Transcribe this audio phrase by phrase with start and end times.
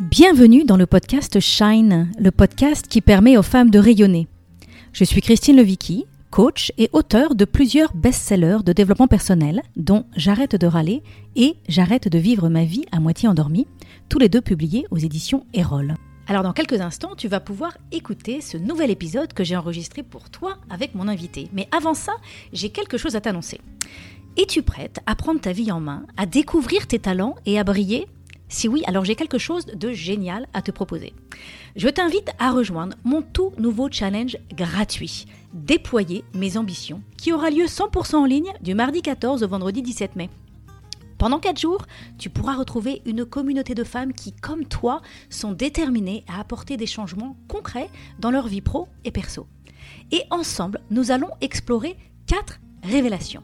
[0.00, 4.26] Bienvenue dans le podcast Shine, le podcast qui permet aux femmes de rayonner.
[4.94, 10.56] Je suis Christine Levicky, coach et auteur de plusieurs best-sellers de développement personnel, dont J'arrête
[10.56, 11.02] de râler
[11.36, 13.66] et J'arrête de vivre ma vie à moitié endormie,
[14.08, 15.94] tous les deux publiés aux éditions Erol.
[16.26, 20.30] Alors dans quelques instants, tu vas pouvoir écouter ce nouvel épisode que j'ai enregistré pour
[20.30, 21.50] toi avec mon invité.
[21.52, 22.14] Mais avant ça,
[22.54, 23.60] j'ai quelque chose à t'annoncer.
[24.38, 28.06] Es-tu prête à prendre ta vie en main, à découvrir tes talents et à briller
[28.52, 31.14] Si oui, alors j'ai quelque chose de génial à te proposer.
[31.74, 35.24] Je t'invite à rejoindre mon tout nouveau challenge gratuit,
[35.54, 40.16] Déployer mes ambitions, qui aura lieu 100% en ligne du mardi 14 au vendredi 17
[40.16, 40.28] mai.
[41.16, 41.86] Pendant 4 jours,
[42.18, 46.86] tu pourras retrouver une communauté de femmes qui, comme toi, sont déterminées à apporter des
[46.86, 47.88] changements concrets
[48.18, 49.46] dans leur vie pro et perso.
[50.10, 51.96] Et ensemble, nous allons explorer
[52.26, 53.42] 4 révélations.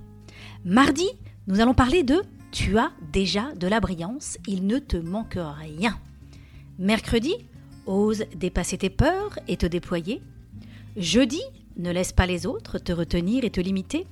[0.66, 1.08] Mardi,
[1.46, 5.98] nous allons parler de Tu as déjà de la brillance, il ne te manque rien.
[6.78, 7.34] Mercredi,
[7.86, 10.22] ose dépasser tes peurs et te déployer.
[10.96, 11.42] Jeudi,
[11.76, 14.06] ne laisse pas les autres te retenir et te limiter.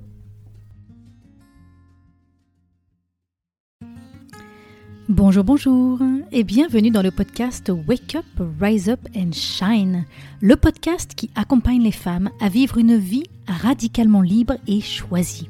[5.09, 5.99] Bonjour, bonjour
[6.33, 8.25] et bienvenue dans le podcast Wake Up,
[8.59, 10.05] Rise Up and Shine,
[10.41, 15.47] le podcast qui accompagne les femmes à vivre une vie radicalement libre et choisie.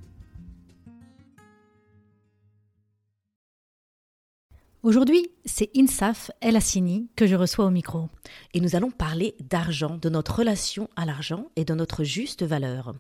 [4.83, 8.11] Aujourd'hui, c'est Insaf El Hassini que je reçois au micro.
[8.53, 12.93] Et nous allons parler d'argent, de notre relation à l'argent et de notre juste valeur.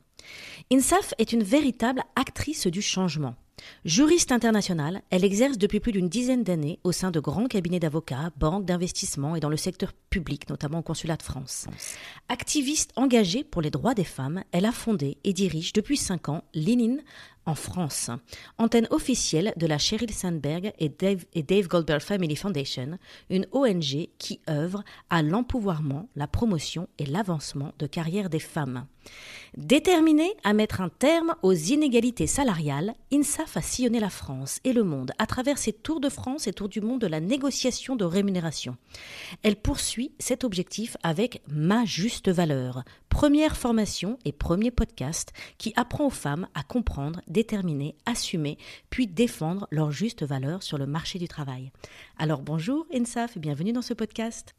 [0.73, 3.35] Insaf est une véritable actrice du changement.
[3.85, 8.31] Juriste internationale, elle exerce depuis plus d'une dizaine d'années au sein de grands cabinets d'avocats,
[8.37, 11.67] banques d'investissement et dans le secteur public, notamment au consulat de France.
[12.29, 16.45] Activiste engagée pour les droits des femmes, elle a fondé et dirige depuis cinq ans
[16.55, 16.99] Linin
[17.45, 18.11] en France,
[18.59, 22.99] antenne officielle de la Sheryl Sandberg et Dave, et Dave Goldberg Family Foundation,
[23.31, 28.87] une ONG qui œuvre à l'empouvoirment, la promotion et l'avancement de carrière des femmes.
[29.57, 34.83] Déterminée à mettre un terme aux inégalités salariales, INSAF a sillonné la France et le
[34.83, 38.07] monde à travers ses tours de France et tours du monde de la négociation de
[38.07, 38.79] rémunération.
[39.43, 46.07] Elle poursuit cet objectif avec Ma Juste Valeur, première formation et premier podcast qui apprend
[46.07, 48.57] aux femmes à comprendre, déterminer, assumer,
[48.89, 51.73] puis défendre leur juste valeur sur le marché du travail.
[52.17, 54.55] Alors bonjour INSAF et bienvenue dans ce podcast.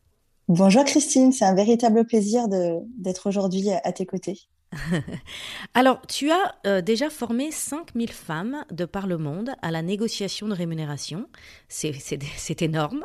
[0.50, 4.42] Bonjour Christine, c'est un véritable plaisir d'être aujourd'hui à tes côtés.
[5.74, 10.50] Alors, tu as euh, déjà formé 5000 femmes de par le monde à la négociation
[10.50, 11.28] de rémunération.
[11.70, 13.04] C'est énorme.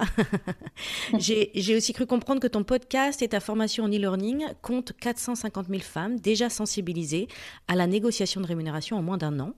[1.18, 5.80] J'ai aussi cru comprendre que ton podcast et ta formation en e-learning comptent 450 000
[5.80, 7.28] femmes déjà sensibilisées
[7.68, 9.52] à la négociation de rémunération en moins d'un an.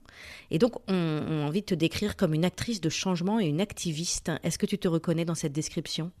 [0.51, 0.93] Et donc, on,
[1.27, 4.31] on a envie de te décrire comme une actrice de changement et une activiste.
[4.43, 6.11] Est-ce que tu te reconnais dans cette description?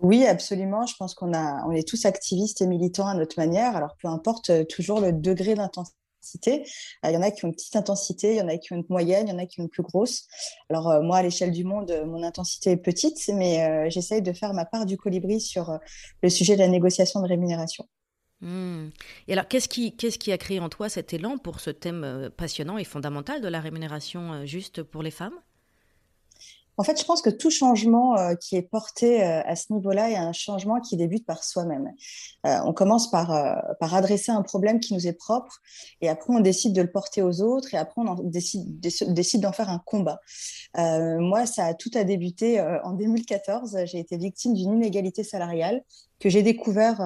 [0.00, 0.86] Oui, absolument.
[0.86, 3.76] Je pense qu'on a, on est tous activistes et militants à notre manière.
[3.76, 6.64] Alors, peu importe euh, toujours le degré d'intensité intensité.
[7.04, 8.76] Il y en a qui ont une petite intensité, il y en a qui ont
[8.76, 10.26] une moyenne, il y en a qui ont une plus grosse.
[10.68, 14.64] Alors moi, à l'échelle du monde, mon intensité est petite, mais j'essaye de faire ma
[14.64, 15.78] part du colibri sur
[16.22, 17.88] le sujet de la négociation de rémunération.
[18.40, 18.88] Hmm.
[19.26, 22.30] Et alors, qu'est-ce qui, qu'est-ce qui a créé en toi cet élan pour ce thème
[22.36, 25.38] passionnant et fondamental de la rémunération juste pour les femmes?
[26.78, 30.10] En fait, je pense que tout changement euh, qui est porté euh, à ce niveau-là
[30.10, 31.92] est un changement qui débute par soi-même.
[32.46, 33.28] Euh, on commence par,
[33.80, 35.58] par adresser un problème qui nous est propre
[36.00, 39.70] et après on décide de le porter aux autres et après on décide, d'en faire
[39.70, 40.20] un combat.
[40.76, 43.78] moi, ça a tout a débuté en 2014.
[43.86, 45.82] J'ai été victime d'une inégalité salariale
[46.20, 47.00] que j'ai découvert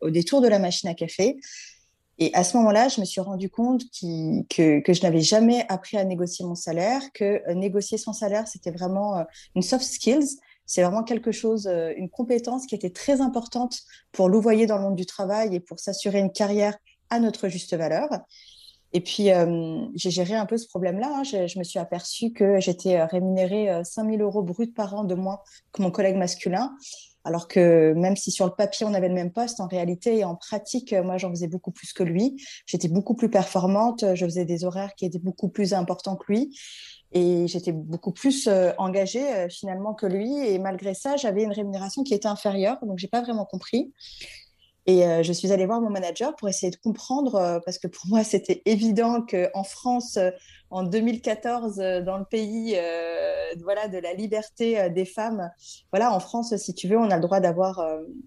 [0.00, 1.38] au détour de la machine à café.
[2.22, 4.44] Et à ce moment-là, je me suis rendu compte que,
[4.92, 9.16] je n'avais jamais appris à négocier mon salaire, que euh, négocier son salaire, c'était vraiment
[9.16, 9.24] euh,
[9.56, 10.38] une soft skills.
[10.66, 13.80] C'est vraiment quelque chose, euh, une compétence qui était très importante
[14.12, 16.76] pour louvoyer dans le monde du travail et pour s'assurer une carrière
[17.08, 18.08] à notre juste valeur.
[18.92, 19.28] Et puis,
[19.94, 21.18] j'ai géré un peu ce problème-là.
[21.18, 21.22] Hein.
[21.22, 25.14] Je, je, me suis aperçue que j'étais rémunérée 5 000 euros brut par an de
[25.14, 25.38] moins
[25.72, 26.76] que mon collègue masculin.
[27.24, 30.24] Alors que même si sur le papier on avait le même poste, en réalité et
[30.24, 32.42] en pratique, moi j'en faisais beaucoup plus que lui.
[32.66, 36.50] J'étais beaucoup plus performante, je faisais des horaires qui étaient beaucoup plus importants que lui
[37.12, 40.32] et j'étais beaucoup plus euh, engagée euh, finalement que lui.
[40.46, 43.92] Et malgré ça, j'avais une rémunération qui était inférieure, donc j'ai pas vraiment compris.
[44.86, 48.06] Et euh, je suis allée voir mon manager pour essayer de comprendre, parce que pour
[48.06, 50.18] moi, c'était évident qu'en France,
[50.70, 55.50] en 2014 euh, dans le pays euh, voilà de la liberté euh, des femmes.
[55.92, 57.78] Voilà en France si tu veux on a le droit d'avoir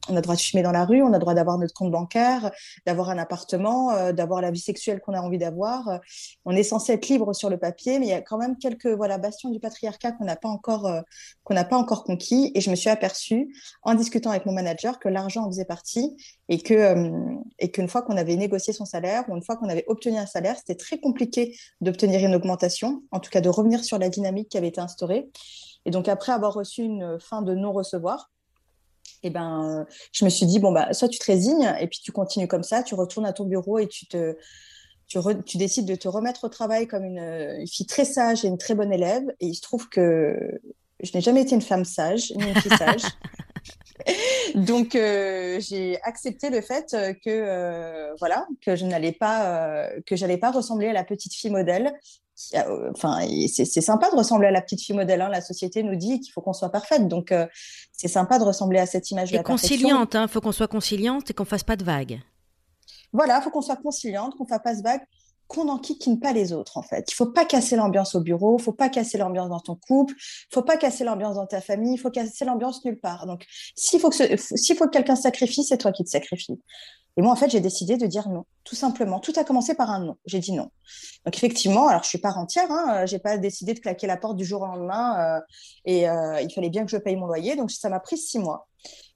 [0.10, 1.74] on a le droit de fumer dans la rue on a le droit d'avoir notre
[1.74, 2.51] compte bancaire
[2.86, 6.00] d'avoir un appartement d'avoir la vie sexuelle qu'on a envie d'avoir.
[6.45, 8.88] On est censé être libre sur le papier mais il y a quand même quelques
[8.88, 11.04] voilà bastions du patriarcat qu'on n'a pas encore
[11.44, 12.51] qu'on n'a pas encore conquis.
[12.56, 13.54] Et je me suis aperçue
[13.84, 16.16] en discutant avec mon manager que l'argent en faisait partie
[16.50, 17.12] et que
[17.60, 20.25] et qu'une fois qu'on avait négocié son salaire ou une fois qu'on avait obtenu un
[20.25, 24.50] salaire c'était très compliqué d'obtenir une augmentation, en tout cas de revenir sur la dynamique
[24.50, 25.30] qui avait été instaurée.
[25.85, 28.31] Et donc après avoir reçu une fin de non-recevoir,
[29.24, 32.12] eh ben, je me suis dit, bon, bah, soit tu te résignes et puis tu
[32.12, 34.35] continues comme ça, tu retournes à ton bureau et tu, te,
[35.07, 38.57] tu, tu décides de te remettre au travail comme une, fille très sage et une
[38.57, 39.24] très bonne élève.
[39.39, 40.38] Et il se trouve que
[41.01, 43.03] je n'ai jamais été une femme sage, ni une fille sage.
[44.56, 50.16] Donc euh, j'ai accepté le fait que euh, voilà que je n'allais pas euh, que
[50.16, 51.94] j'allais pas ressembler à la petite fille modèle
[52.56, 55.22] euh, enfin, c'est sympa de ressembler à la petite fille modèle.
[55.22, 55.30] Hein.
[55.30, 57.07] La société nous dit qu'il faut qu'on soit parfaite.
[57.07, 57.45] Donc, euh,
[57.92, 60.28] c'est sympa de ressembler à cette image de et conciliante, il hein.
[60.28, 62.22] faut qu'on soit conciliante et qu'on fasse pas de vagues.
[63.12, 65.04] Voilà, il faut qu'on soit conciliante, qu'on fasse pas de vagues,
[65.48, 67.12] qu'on n'enquiquine pas les autres, en fait.
[67.12, 70.13] Il faut pas casser l'ambiance au bureau, faut pas casser l'ambiance dans ton couple,
[70.51, 73.25] faut pas casser l'ambiance dans ta famille, il faut casser l'ambiance nulle part.
[73.25, 73.45] Donc,
[73.75, 76.60] s'il faut que, faut que quelqu'un sacrifie, c'est toi qui te sacrifies.
[77.16, 79.19] Et moi, en fait, j'ai décidé de dire non, tout simplement.
[79.19, 80.18] Tout a commencé par un non.
[80.25, 80.69] J'ai dit non.
[81.25, 84.36] Donc, effectivement, alors je suis pas rentière, hein, j'ai pas décidé de claquer la porte
[84.36, 85.42] du jour au lendemain, euh,
[85.86, 87.56] et euh, il fallait bien que je paye mon loyer.
[87.56, 88.68] Donc, ça m'a pris six mois.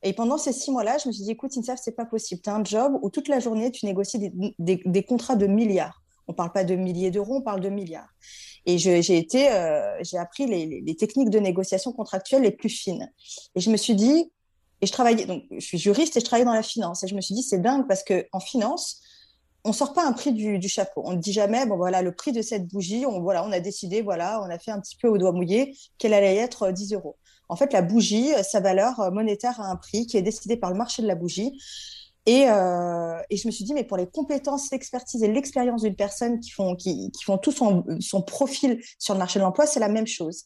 [0.03, 2.41] Et pendant ces six mois-là, je me suis dit, écoute, Insaf, c'est pas possible.
[2.41, 6.03] Tu as un job où toute la journée, tu négocies des, contrats de milliards.
[6.27, 8.09] On parle pas de milliers d'euros, on parle de milliards.
[8.65, 13.09] Et j'ai été, euh, j'ai appris les, techniques de négociation contractuelle les plus fines.
[13.56, 14.29] Et je me suis dit,
[14.81, 17.01] et je travaillais, donc je suis juriste et je travaillais dans la finance.
[17.03, 19.01] Et je me suis dit, c'est dingue parce qu'en finance,
[19.63, 21.01] on sort pas un prix du, chapeau.
[21.06, 23.61] On ne dit jamais, bon voilà, le prix de cette bougie, on, voilà, on a
[23.61, 26.94] décidé, voilà, on a fait un petit peu au doigt mouillé qu'elle allait être 10
[26.94, 27.18] euh, euros.
[27.47, 30.71] En fait, la bougie, euh, sa valeur monétaire a un prix qui est décidé par
[30.71, 31.57] le marché de la bougie.
[32.27, 36.41] Et, et je me suis dit, mais pour les compétences, l'expertise et l'expérience d'une personne
[36.41, 40.07] qui font, qui, font tout son, profil sur le marché de l'emploi, c'est la même
[40.07, 40.43] chose.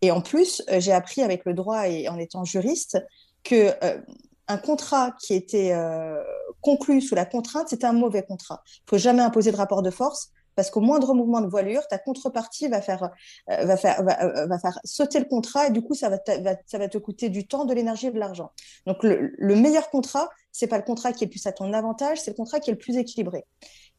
[0.00, 2.98] Et en plus, j'ai appris avec le droit et en étant juriste
[3.42, 4.00] que euh,
[4.48, 6.22] un contrat qui était euh,
[6.60, 8.62] conclu sous la contrainte, c'était un mauvais contrat.
[8.66, 11.98] Il faut jamais imposer de rapport de force parce qu'au moindre mouvement de voilure, ta
[11.98, 13.10] contrepartie va faire,
[13.50, 16.18] euh, va faire, va, faire sauter le contrat et du coup, ça va,
[16.66, 18.52] ça va te coûter du temps, de l'énergie et de l'argent.
[18.86, 22.20] Donc, le, le, meilleur contrat, c'est pas le contrat qui est plus à ton avantage,
[22.20, 23.44] c'est le contrat qui est le plus équilibré.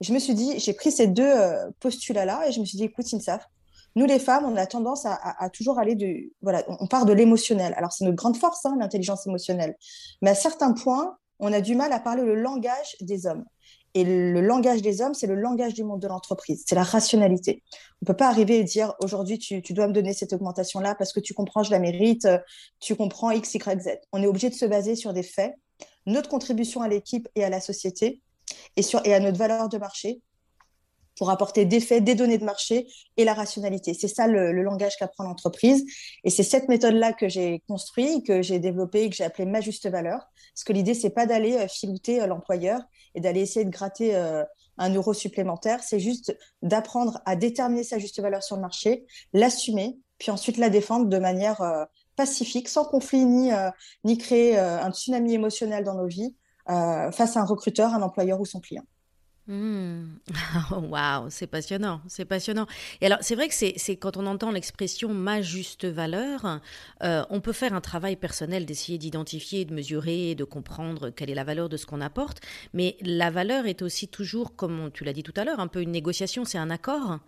[0.02, 1.34] Et je me suis dit, j'ai pris ces deux
[1.80, 3.48] postulats-là et je me suis dit, écoute, Insaf,
[3.96, 6.34] nous, les femmes, on a tendance à, toujours aller du.
[6.42, 7.74] Voilà, on part de l'émotionnel.
[7.78, 9.78] Alors, c'est notre grande force, hein, l'intelligence émotionnelle.
[10.22, 13.46] Mais à certains points, on a du mal à parler le langage des hommes.
[13.96, 17.64] Et le langage des hommes, c'est le langage du monde de l'entreprise, c'est la rationalité.
[17.72, 21.14] On ne peut pas arriver et dire aujourd'hui, tu, dois me donner cette augmentation-là parce
[21.14, 22.28] que tu comprends, je la mérite,
[22.82, 23.90] tu comprends X, Y, Z.
[24.12, 25.54] On est obligé de se baser sur des faits,
[26.06, 28.22] notre contribution à l'équipe et à la société
[28.76, 30.22] et, sur, et à notre valeur de marché
[31.16, 33.94] pour apporter des faits, des données de marché et la rationalité.
[33.94, 35.86] C'est ça le, langage qu'apprend l'entreprise.
[36.24, 39.90] Et c'est cette méthode-là que j'ai construite, que j'ai développée, que j'ai appelée ma juste
[39.90, 40.28] valeur.
[40.54, 42.82] Parce que l'idée, c'est pas d'aller euh, filouter euh, l'employeur
[43.14, 44.44] et d'aller essayer de gratter euh,
[44.78, 49.98] un euro supplémentaire, c'est juste d'apprendre à déterminer sa juste valeur sur le marché, l'assumer,
[50.18, 53.52] puis ensuite la défendre de manière pacifique, sans conflit ni,
[54.04, 56.36] ni créer un tsunami émotionnel dans nos vies
[56.68, 58.84] face à un recruteur, un employeur ou son client.
[59.56, 61.30] Mmh.
[61.30, 62.66] C'est passionnant, c'est passionnant.
[63.02, 66.62] Et alors, c'est vrai que c'est quand on entend l'expression ma juste valeur,
[67.04, 71.36] euh, on peut faire un travail personnel d'essayer d'identifier, de mesurer, de comprendre quelle est
[71.36, 72.42] la valeur de ce qu'on apporte.
[72.74, 75.82] Mais la valeur est aussi toujours, comme tu l'as dit tout à l'heure, un peu
[75.82, 77.20] une négociation, c'est un accord.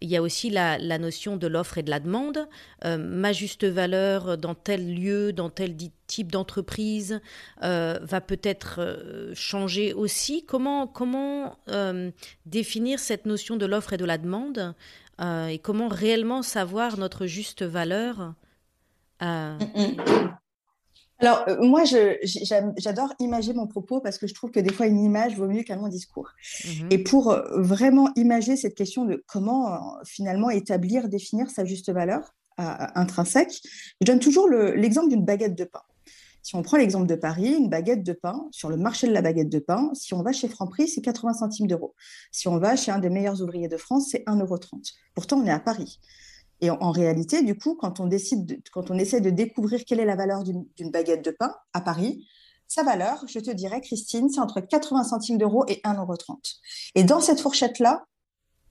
[0.00, 2.48] Il y a aussi la, notion de l'offre et de la demande.
[2.84, 5.76] Euh, ma juste valeur dans tel lieu, dans tel
[6.06, 7.20] type d'entreprise
[7.62, 10.44] euh, va peut-être euh, changer aussi.
[10.44, 11.56] Comment, comment
[12.44, 14.74] définir cette notion de l'offre et de la demande
[15.20, 18.34] et comment réellement savoir notre juste valeur.
[21.18, 25.02] Alors, euh, moi, j'adore imager mon propos parce que je trouve que des fois, une
[25.02, 26.30] image vaut mieux qu'un long discours.
[26.64, 26.88] Mhm.
[26.90, 31.90] Et pour euh, vraiment imager cette question de comment euh, finalement établir, définir sa juste
[31.90, 33.52] valeur intrinsèque,
[34.00, 35.82] je donne toujours l'exemple d'une baguette de pain.
[36.46, 39.20] Si on prend l'exemple de Paris, une baguette de pain, sur le marché de la
[39.20, 41.96] baguette de pain, si on va chez Franprix, c'est 80 centimes d'euros.
[42.30, 44.56] Si on va chez un des meilleurs ouvriers de France, c'est 1,30 euro.
[45.16, 45.98] Pourtant, on est à Paris.
[46.60, 50.04] Et en, réalité, du coup, quand on décide, quand on essaie de découvrir quelle est
[50.04, 52.24] la valeur d'une baguette de pain à Paris,
[52.68, 56.14] sa valeur, je te dirais, Christine, c'est entre 80 centimes d'euros et 1,30 euro.
[56.94, 58.04] Et dans cette fourchette-là,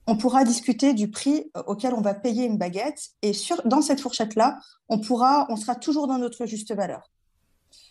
[0.06, 3.10] on pourra discuter du prix euh, auquel on va payer une baguette.
[3.20, 3.32] Et
[3.66, 4.56] dans cette fourchette-là,
[4.88, 7.10] on, on sera toujours dans notre juste valeur.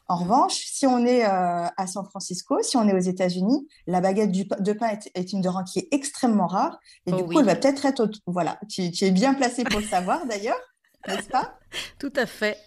[0.07, 1.29] En revanche, si on est euh,
[1.77, 5.63] à San Francisco, si on est aux États-Unis, la baguette de pain est, une denrée
[5.63, 6.79] qui est extrêmement rare.
[7.07, 8.07] Et du oh coup, elle va peut-être être.
[8.27, 10.59] Voilà, tu, es bien placé pour le savoir d'ailleurs,
[11.07, 11.57] n'est-ce pas?
[11.97, 12.57] Tout à fait.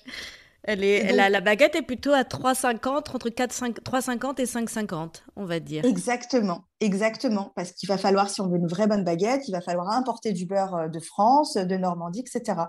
[0.65, 5.83] Elle est, la, baguette est plutôt à 3,50, entre 3,50 et 5,50, on va dire.
[5.85, 7.53] Exactement, exactement.
[7.55, 10.33] Parce qu'il va falloir, si on veut une vraie bonne baguette, il va falloir importer
[10.33, 12.65] du beurre euh, de France, de Normandie, etc.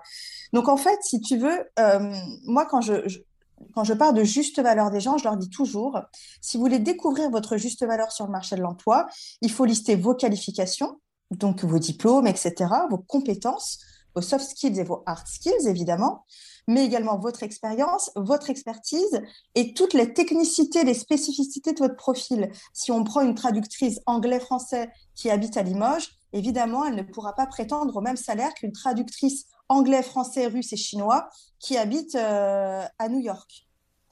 [0.53, 2.13] Donc en fait, si tu veux, euh,
[2.45, 3.19] moi quand je,
[3.74, 6.00] quand je parle de juste valeur des gens, je leur dis toujours,
[6.42, 9.08] si vous voulez découvrir votre juste valeur sur le marché de l'emploi,
[9.42, 11.00] il faut lister vos qualifications,
[11.32, 13.80] donc vos diplômes, etc., vos compétences,
[14.16, 16.25] vos soft skills et vos hard skills, évidemment,
[16.68, 19.22] mais également votre expérience, votre expertise
[19.56, 22.51] et toutes les technicités, les spécificités de votre profil.
[22.74, 27.48] Si on prend une traductrice anglais-français qui habite à Limoges, évidemment, elle ne pourra pas
[27.48, 33.09] prétendre au même salaire qu'une traductrice anglais, français, russe et chinois qui habitent euh, à
[33.09, 33.67] New York.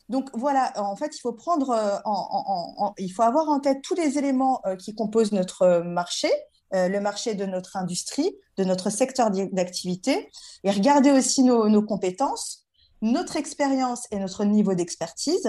[0.09, 4.17] Donc voilà, en fait, il faut prendre, euh, il faut avoir en tête tous les
[4.17, 6.29] éléments euh, qui composent notre marché,
[6.73, 10.29] le marché de notre industrie, de notre secteur d'activité,
[10.65, 12.65] et regarder aussi nos compétences,
[13.01, 15.47] notre expérience et notre niveau d'expertise,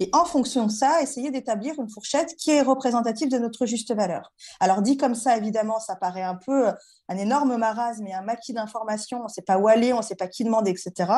[0.00, 3.94] et en fonction de ça, essayer d'établir une fourchette qui est représentative de notre juste
[3.94, 4.32] valeur.
[4.58, 6.72] Alors dit comme ça, évidemment, ça paraît un peu euh,
[7.08, 10.02] un énorme marasme et un maquis d'informations, on ne sait pas où aller, on ne
[10.02, 11.12] sait pas qui demander, etc.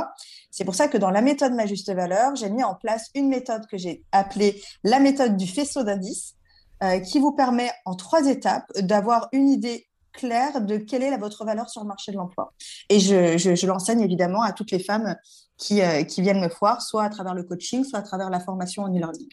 [0.51, 3.29] C'est pour ça que dans la méthode Ma Juste Valeur, j'ai mis en place une
[3.29, 6.35] méthode que j'ai appelée la méthode du faisceau d'indices,
[6.83, 11.45] euh, qui vous permet en trois étapes d'avoir une idée claire de quelle est votre
[11.45, 12.52] valeur sur le marché de l'emploi.
[12.88, 15.16] Et je, je l'enseigne évidemment à toutes les femmes
[15.71, 18.83] euh, qui, viennent me voir, soit à travers le coaching, soit à travers la formation
[18.83, 19.28] en e-learning.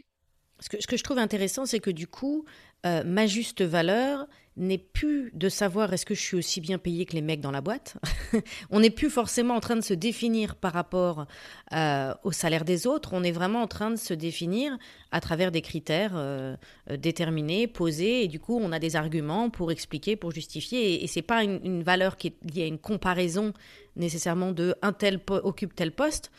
[0.59, 2.45] Ce que, ce que je trouve intéressant, c'est que du coup,
[2.85, 4.27] euh, ma juste valeur
[4.59, 7.51] n'est plus de savoir est-ce que je suis aussi bien payé que les mecs dans
[7.51, 7.97] la boîte.
[8.69, 11.25] on n'est plus forcément en train de se définir par rapport
[11.73, 13.11] euh, au salaire des autres.
[13.13, 14.77] On est vraiment en train de se définir
[15.11, 16.57] à travers des critères
[16.89, 20.93] déterminés, posés, et du coup, on a des arguments pour expliquer, pour justifier.
[20.93, 23.53] Et, et c'est pas une, une, valeur qui est liée à une comparaison
[23.95, 26.31] nécessairement de un tel occupe tel poste,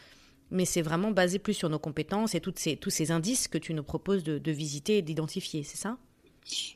[0.50, 3.58] mais c'est vraiment basé plus sur nos compétences et toutes ces, tous ces indices que
[3.58, 5.96] tu nous proposes de, visiter et d'identifier, c'est ça?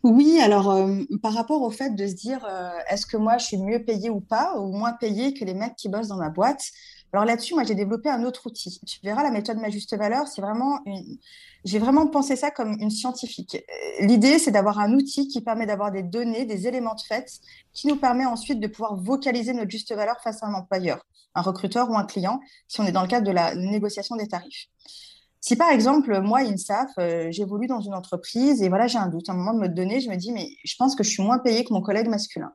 [0.02, 3.46] Oui, alors euh, par rapport au fait de se dire euh, est-ce que moi je
[3.46, 6.30] suis mieux payé ou pas, ou moins payé que les mecs qui bossent dans ma
[6.30, 6.62] boîte,
[7.14, 8.80] alors là-dessus, moi, j'ai développé un autre outil.
[8.84, 11.16] Tu verras, la méthode Ma Juste Valeur, c'est vraiment une...
[11.64, 13.54] J'ai vraiment pensé ça comme une scientifique.
[13.54, 17.30] Euh, l'idée, c'est d'avoir un outil qui permet d'avoir des données, des éléments de fait,
[17.72, 21.42] qui nous permet ensuite de pouvoir vocaliser notre juste valeur face à un employeur, un
[21.42, 24.66] recruteur ou un client, si on est dans le cadre de la négociation des tarifs.
[25.46, 29.28] Si par exemple, moi, INSAF, euh, j'évolue dans une entreprise et voilà, j'ai un doute,
[29.28, 31.22] à un moment de me donner, je me dis, mais je pense que je suis
[31.22, 32.50] moins payée que mon collègue masculin.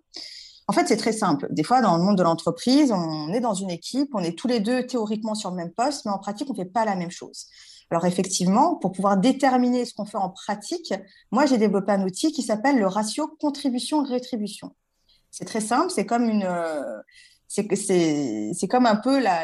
[0.68, 1.46] En fait, c'est très simple.
[1.52, 4.48] Des fois, dans le monde de l'entreprise, on est dans une équipe, on est tous
[4.48, 6.96] les deux théoriquement sur le même poste, mais en pratique, on ne fait pas la
[6.96, 7.46] même chose.
[7.92, 10.92] Alors effectivement, pour pouvoir déterminer ce qu'on fait en pratique,
[11.32, 14.76] moi, j'ai développé un outil qui s'appelle le ratio contribution-rétribution.
[15.30, 17.02] C'est très simple, c'est comme une, euh,
[17.48, 19.44] c'est comme un peu la,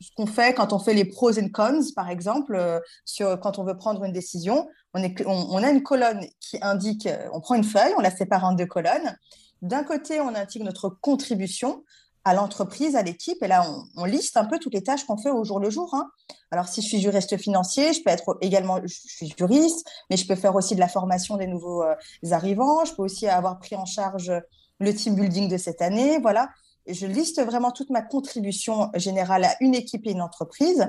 [0.00, 3.64] ce qu'on fait quand on fait les pros and cons, par exemple, euh, quand on
[3.64, 4.68] veut prendre une décision.
[4.94, 8.66] on, a une colonne qui indique, on prend une feuille, on la sépare en deux
[8.66, 9.16] colonnes.
[9.62, 11.82] D'un côté, on indique notre contribution
[12.26, 13.40] à l'entreprise, à l'équipe.
[13.40, 13.64] Et là,
[13.96, 15.94] on, liste un peu toutes les tâches qu'on fait au jour le jour.
[15.94, 16.10] Hein.
[16.50, 20.26] Alors, si je suis juriste financier, je peux être également, je suis juriste, mais je
[20.26, 21.94] peux faire aussi de la formation des nouveaux euh,
[22.32, 22.84] arrivants.
[22.84, 24.32] Je peux aussi avoir pris en charge
[24.80, 26.18] le team building de cette année.
[26.20, 26.48] Voilà.
[26.94, 30.88] Je liste vraiment toute ma contribution générale à une équipe et une entreprise.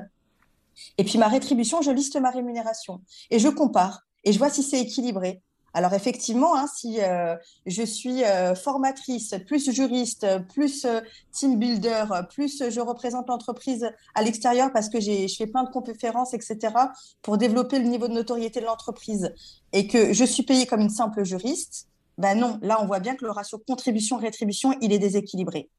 [0.98, 3.02] Et puis ma rétribution, je liste ma rémunération
[3.32, 5.42] et je compare et je vois si c'est équilibré.
[5.74, 7.36] Alors effectivement, hein, si euh,
[7.68, 11.02] je suis euh, formatrice, plus juriste, plus euh,
[11.32, 16.34] team builder, plus je représente l'entreprise à l'extérieur parce que je fais plein de conférences,
[16.34, 16.74] etc.,
[17.22, 19.32] pour développer le niveau de notoriété de l'entreprise,
[19.72, 23.16] et que je suis payée comme une simple juriste, ben non, là on voit bien
[23.16, 25.70] que le ratio contribution-rétribution, il est déséquilibré.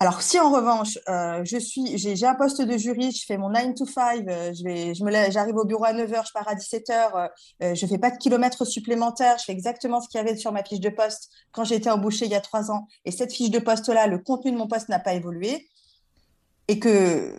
[0.00, 3.50] Alors, si en revanche, euh, je suis, j'ai, un poste de jury, je fais mon
[3.50, 7.30] 9 to 5, euh, je je j'arrive au bureau à 9h, je pars à 17h,
[7.64, 10.52] euh, je fais pas de kilomètres supplémentaires, je fais exactement ce qu'il y avait sur
[10.52, 12.86] ma fiche de poste quand été embauchée il y a trois ans.
[13.04, 15.68] Et cette fiche de poste-là, le contenu de mon poste n'a pas évolué.
[16.68, 17.36] Et que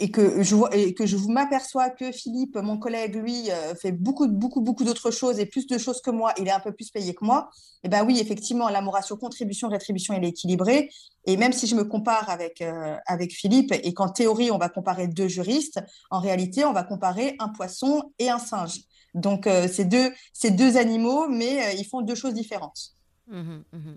[0.00, 4.26] et que je, et que je m'aperçois que Philippe, mon collègue, lui, euh, fait beaucoup,
[4.26, 6.90] beaucoup, beaucoup d'autres choses et plus de choses que moi, il est un peu plus
[6.90, 7.50] payé que moi,
[7.82, 10.90] et eh ben oui, effectivement, la ratio contribution-rétribution, elle est équilibrée.
[11.26, 14.68] Et même si je me compare avec, euh, avec Philippe et qu'en théorie, on va
[14.68, 15.80] comparer deux juristes,
[16.10, 18.80] en réalité, on va comparer un poisson et un singe.
[19.14, 20.12] Donc, euh, c'est deux,
[20.50, 22.94] deux animaux, mais ils font deux choses différentes.
[23.30, 23.94] Mmh mmh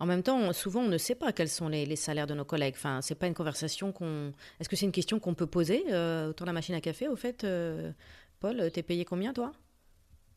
[0.00, 2.74] en même temps, souvent, on ne sait pas quels sont les, salaires de nos collègues.
[2.76, 4.32] Enfin, c'est pas une conversation qu'on.
[4.60, 7.06] Est-ce que c'est une question qu'on peut poser euh, autour de la machine à café
[7.08, 7.92] Au fait, euh,
[8.40, 9.52] Paul, t'es payé combien, toi?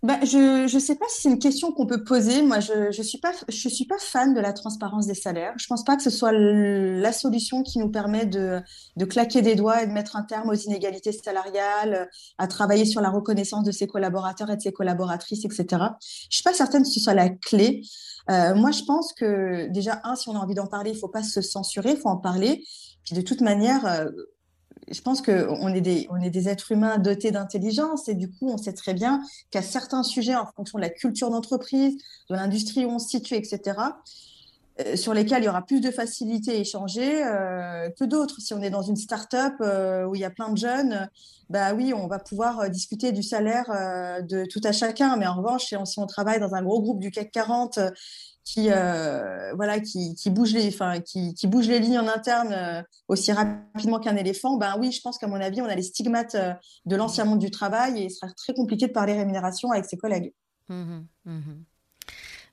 [0.03, 2.41] Bah, je ne sais pas si c'est une question qu'on peut poser.
[2.41, 5.53] Moi, je ne je suis, pas, je suis pas fan de la transparence des salaires.
[5.57, 8.61] Je ne pense pas que ce soit la solution qui nous permet de,
[8.97, 12.99] de, claquer des doigts et de mettre un terme aux inégalités salariales, à travailler sur
[12.99, 15.65] la reconnaissance de ses collaborateurs et de ses collaboratrices, etc.
[15.69, 15.89] Je ne
[16.31, 17.83] suis pas certaine que ce soit la clé.
[18.31, 20.99] Euh, moi, je pense que déjà, un, si on a envie d'en parler, il ne
[20.99, 22.63] faut pas se censurer, il faut en parler.
[23.03, 24.09] Puis de toute manière, euh,
[24.89, 28.57] je pense qu'on est, des, est des êtres humains dotés d'intelligence et du coup, on
[28.57, 31.97] sait très bien qu'à certains sujets, en fonction de la culture d'entreprise,
[32.29, 33.77] de l'industrie où on se situe, etc.,
[34.79, 37.21] euh, sur lesquels il y aura plus de facilité à échanger
[37.99, 38.39] que d'autres.
[38.39, 39.53] Si on est dans une start-up
[40.07, 41.09] où il y a plein de jeunes,
[41.49, 43.65] bah oui, on va pouvoir discuter du salaire
[44.23, 45.17] de tout à chacun.
[45.17, 47.79] Mais en revanche, si on travaille dans un gros groupe du CAC 40
[48.43, 52.53] qui euh, voilà qui, qui, bouge les enfin qui, qui, bouge les lignes en interne
[52.53, 55.83] euh, aussi rapidement qu'un éléphant ben oui je pense qu'à mon avis on a les
[55.83, 56.53] stigmates euh,
[56.85, 59.97] de l'ancien monde du travail et il sera très compliqué de parler rémunération avec ses
[59.97, 60.33] collègues.
[60.69, 61.39] Mmh mmh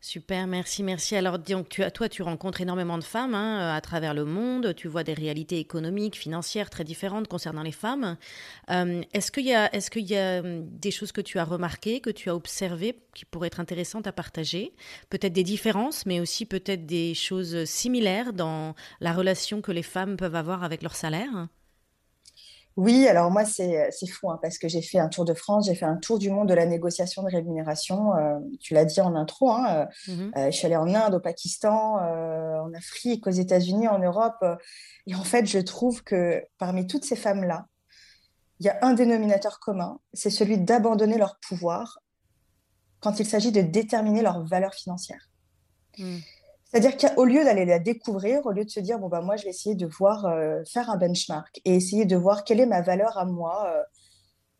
[0.00, 1.16] Super, merci, merci.
[1.16, 4.72] Alors, donc, tu, toi, tu rencontres énormément de femmes hein, euh, à travers le monde.
[4.76, 8.16] Tu vois des réalités économiques, financières très différentes concernant les femmes.
[8.70, 11.44] Euh, est-ce qu'il y a, est-ce qu'il y a hum, des choses que tu as
[11.44, 14.72] remarquées, que tu as observées, qui pourraient être intéressantes à partager?
[15.10, 20.16] Peut-être des différences, mais aussi peut-être des choses similaires dans la relation que les femmes
[20.16, 21.48] peuvent avoir avec leur salaire?
[22.78, 25.74] Oui, alors moi, c'est fou hein, parce que j'ai fait un tour de France, j'ai
[25.74, 28.14] fait un tour du monde de la négociation de rémunération.
[28.14, 31.18] Euh, tu l'as dit en intro, hein, euh, euh, je suis allée en Inde, au
[31.18, 34.44] Pakistan, en Afrique, aux États-Unis, en Europe.
[35.08, 37.66] et en fait, je trouve que parmi toutes ces femmes-là,
[38.60, 41.98] il y a un dénominateur commun, c'est celui d'abandonner leur pouvoir
[43.00, 45.28] quand il s'agit de déterminer leur valeur financière.
[45.98, 46.18] Mmh.
[46.70, 49.44] C'est-à-dire qu'au lieu d'aller la découvrir, au lieu de se dire, bon, bah, moi, je
[49.44, 52.82] vais essayer de voir, euh, faire un benchmark et essayer de voir quelle est ma
[52.82, 53.82] valeur à moi, euh,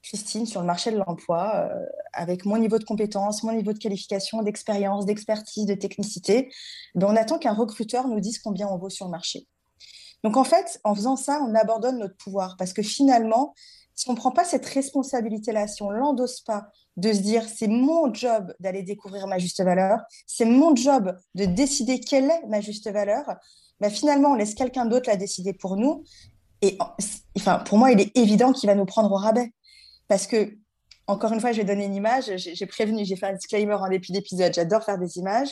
[0.03, 3.79] Christine, sur le marché de l'emploi, euh, avec mon niveau de compétence, mon niveau de
[3.79, 6.51] qualification, d'expérience, d'expertise, de technicité,
[6.95, 9.47] ben, on attend qu'un recruteur nous dise combien on vaut sur le marché.
[10.25, 13.55] Donc, en fait, en faisant ça, on abandonne notre pouvoir parce que finalement,
[13.99, 17.43] si on ne prend pas cette responsabilité-là, si on ne l'endosse pas, de se dire
[17.43, 22.47] c'est mon job d'aller découvrir ma juste valeur, c'est mon job de décider quelle est
[22.47, 23.25] ma juste valeur,
[23.81, 26.05] bah finalement, on laisse quelqu'un d'autre la décider pour nous.
[26.63, 26.79] Et
[27.37, 29.53] enfin, pour moi, il est évident qu'il va nous prendre au rabais.
[30.07, 30.57] Parce que,
[31.09, 32.31] encore une fois, je vais donner une image.
[32.37, 34.55] J'ai prévenu, j'ai fait un disclaimer en début d'épisode.
[34.55, 35.51] J'adore faire des images.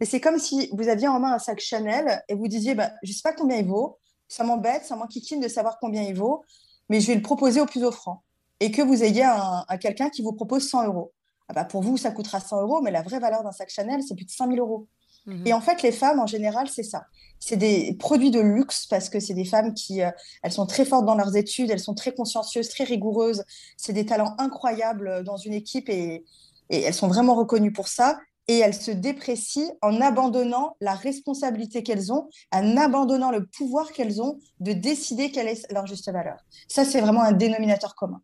[0.00, 2.90] Mais c'est comme si vous aviez en main un sac Chanel et vous disiez bah,
[3.04, 3.98] Je ne sais pas combien il vaut.
[4.26, 6.42] Ça m'embête, ça m'enquiquine de savoir combien il vaut
[6.88, 8.22] mais je vais le proposer au plus offrant.
[8.60, 11.12] Et que vous ayez un, quelqu'un qui vous propose 100 euros.
[11.48, 14.02] Ah bah pour vous, ça coûtera 100 euros, mais la vraie valeur d'un sac Chanel,
[14.02, 14.88] c'est plus de 5000 euros.
[15.26, 15.46] Mhm.
[15.46, 17.06] Et en fait, les femmes, en général, c'est ça.
[17.38, 20.10] C'est des produits de luxe parce que c'est des femmes qui, euh,
[20.42, 23.44] elles sont très fortes dans leurs études, elles sont très consciencieuses, très rigoureuses.
[23.76, 26.24] C'est des talents incroyables dans une équipe et,
[26.70, 28.18] et elles sont vraiment reconnues pour ça
[28.48, 34.22] et elles se déprécient en abandonnant la responsabilité qu'elles ont, en abandonnant le pouvoir qu'elles
[34.22, 36.36] ont de décider quelle est leur juste valeur.
[36.68, 38.22] Ça, c'est vraiment un dénominateur commun.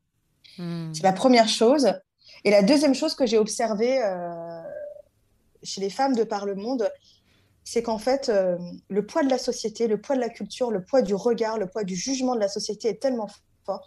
[0.58, 0.92] Hmm.
[0.94, 1.92] C'est la première chose.
[2.44, 4.00] Et la deuxième chose que j'ai observée
[5.62, 6.90] chez les femmes de par le monde,
[7.64, 8.32] c'est qu'en fait,
[8.88, 11.68] le poids de la société, le poids de la culture, le poids du regard, le
[11.68, 13.28] poids du jugement de la société est tellement
[13.64, 13.86] fort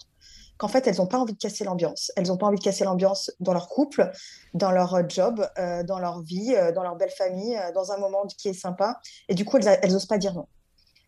[0.57, 2.11] qu'en fait, elles n'ont pas envie de casser l'ambiance.
[2.15, 4.11] Elles n'ont pas envie de casser l'ambiance dans leur couple,
[4.53, 5.45] dans leur job,
[5.85, 8.99] dans leur vie, dans leur belle famille, dans un moment qui est sympa.
[9.27, 10.47] Et du coup, elles n'osent pas dire non.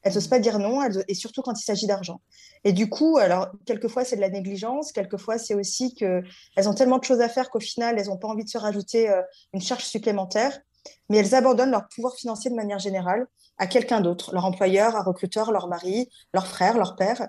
[0.04, 2.22] Elles n'osent pas dire non, et surtout quand il s'agit d'argent.
[2.64, 6.98] Et du coup, alors, quelquefois, c'est de la négligence, quelquefois, c'est aussi qu'elles ont tellement
[6.98, 9.22] de choses à faire qu'au final, elles n'ont pas envie de se rajouter euh,
[9.54, 10.58] une charge supplémentaire,
[11.10, 15.04] mais elles abandonnent leur pouvoir financier de manière générale à quelqu'un d'autre, leur employeur, un
[15.04, 17.28] recruteur, leur mari, leur frère, leur père.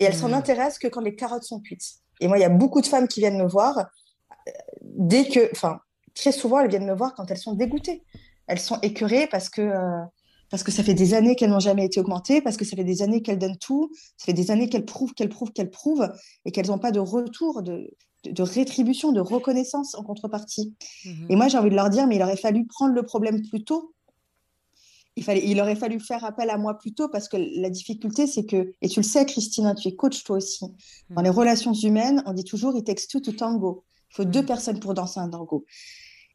[0.00, 0.34] Et elles s'en mmh.
[0.34, 1.96] intéressent que quand les carottes sont cuites.
[2.20, 5.50] Et moi, il y a beaucoup de femmes qui viennent me voir euh, dès que,
[5.52, 5.80] enfin,
[6.14, 8.04] très souvent, elles viennent me voir quand elles sont dégoûtées.
[8.46, 10.04] Elles sont écœurées parce que euh,
[10.50, 12.84] parce que ça fait des années qu'elles n'ont jamais été augmentées, parce que ça fait
[12.84, 16.10] des années qu'elles donnent tout, ça fait des années qu'elles prouvent, qu'elles prouvent, qu'elles prouvent,
[16.44, 20.74] et qu'elles n'ont pas de retour, de, de, rétribution, de reconnaissance en contrepartie.
[21.04, 21.26] Mhm.
[21.28, 23.64] Et moi, j'ai envie de leur dire, mais il aurait fallu prendre le problème plus
[23.64, 23.92] tôt.
[25.18, 28.26] Il, fallait, il aurait fallu faire appel à moi plus tôt, parce que la difficulté,
[28.28, 30.64] c'est que, et tu le sais, Christina, tu es coach toi aussi,
[31.10, 33.84] dans les relations humaines, on dit toujours, it takes two to tango.
[34.10, 34.46] Il faut deux mhm.
[34.46, 35.66] personnes pour danser un tango.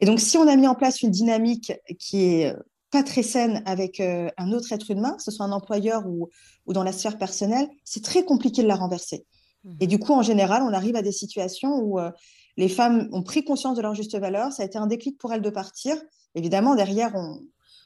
[0.02, 2.54] Et donc, si on a mis en place une dynamique qui est
[2.92, 6.30] pas très saine avec euh, un autre être humain, que ce soit un employeur ou,
[6.66, 9.26] ou dans la sphère personnelle, c'est très compliqué de la renverser.
[9.64, 9.76] Mmh.
[9.80, 12.12] Et du coup, en général, on arrive à des situations où euh,
[12.58, 15.34] les femmes ont pris conscience de leur juste valeur, ça a été un déclic pour
[15.34, 15.96] elles de partir.
[16.36, 17.40] Évidemment, derrière, on,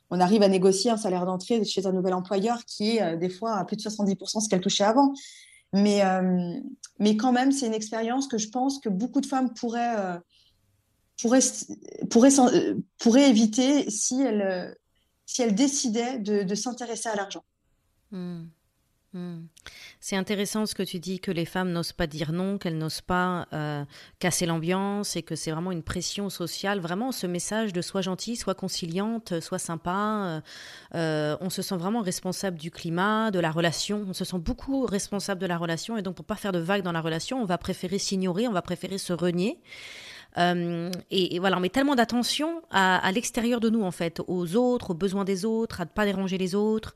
[0.10, 3.30] on arrive à négocier un salaire d'entrée chez un nouvel employeur qui est euh, des
[3.30, 5.14] fois à plus de 70% ce qu'elle touchait avant.
[5.74, 6.02] Mais,
[6.98, 10.18] mais quand même, c'est une expérience que je pense que beaucoup de femmes pourraient,
[11.22, 11.42] pourraient,
[12.10, 12.32] pourraient,
[12.98, 14.78] pourraient éviter si elles
[15.28, 17.44] si elle décidait de, s'intéresser à l'argent.
[18.12, 18.46] Hmm.
[19.18, 19.48] Hmm.
[20.00, 23.02] C'est intéressant ce que tu dis, que les femmes n'osent pas dire non, qu'elles n'osent
[23.02, 23.84] pas euh,
[24.20, 26.80] casser l'ambiance et que c'est vraiment une pression sociale.
[26.80, 29.92] Vraiment, ce message de sois gentille, sois conciliante, sois sympa.
[29.96, 30.42] Euh,
[30.94, 34.06] euh, on se sent vraiment responsable du climat, de la relation.
[34.08, 36.84] On se sent beaucoup responsable de la relation et donc pour pas faire de vagues
[36.84, 39.58] dans la relation, on va préférer s'ignorer, on va préférer se renier.
[40.38, 44.92] Euh, et, voilà, on met tellement d'attention à, l'extérieur de nous, en fait, aux autres,
[44.92, 46.96] aux besoins des autres, à ne pas déranger les autres,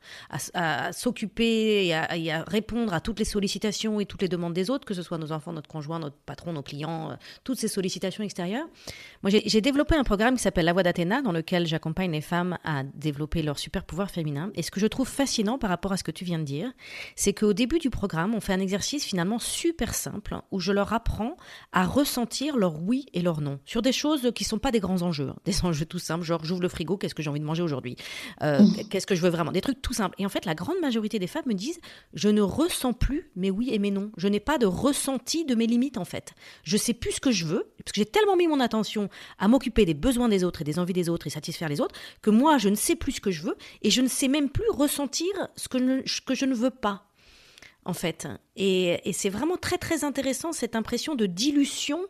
[0.54, 4.84] à, s'occuper et, à, répondre à toutes les sollicitations et toutes les demandes des autres,
[4.84, 7.14] que ce soit nos enfants, notre conjoint, notre patron, nos clients, euh,
[7.44, 8.66] toutes ces sollicitations extérieures.
[9.22, 12.58] Moi, j'ai développé un programme qui s'appelle La Voix d'Athéna, dans lequel j'accompagne les femmes
[12.64, 14.50] à développer leur super pouvoir féminin.
[14.54, 16.72] Et ce que je trouve fascinant par rapport à ce que tu viens de dire,
[17.16, 20.92] c'est qu'au début du programme, on fait un exercice finalement super simple où je leur
[20.92, 21.36] apprends
[21.72, 25.02] à ressentir leur oui et leur non, sur des choses qui sont pas des grands
[25.02, 25.36] enjeux, hein.
[25.44, 27.96] des enjeux tout simples, genre j'ouvre le frigo, qu'est-ce que j'ai envie de manger aujourd'hui,
[28.42, 28.88] euh, mmh.
[28.90, 30.14] qu'est-ce que je veux vraiment, des trucs tout simples.
[30.18, 31.80] Et en fait, la grande majorité des femmes me disent,
[32.14, 35.54] je ne ressens plus mes oui et mes non, je n'ai pas de ressenti de
[35.54, 36.34] mes limites en fait.
[36.64, 39.08] Je sais plus ce que je veux, parce que j'ai tellement mis mon attention
[39.38, 41.94] à m'occuper des besoins des autres et des envies des autres et satisfaire les autres,
[42.20, 44.50] que moi, je ne sais plus ce que je veux et je ne sais même
[44.50, 47.08] plus ressentir ce que, que je ne veux pas
[47.84, 48.28] en fait.
[48.56, 52.00] Et, et c'est vraiment très très intéressant cette impression de dilution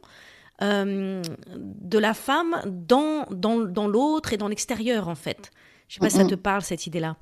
[0.61, 1.23] euh,
[1.57, 5.51] de la femme dans, dans, l'autre et dans l'extérieur, en fait.
[5.89, 7.17] Je sais pas si ça te parle, cette idée-là.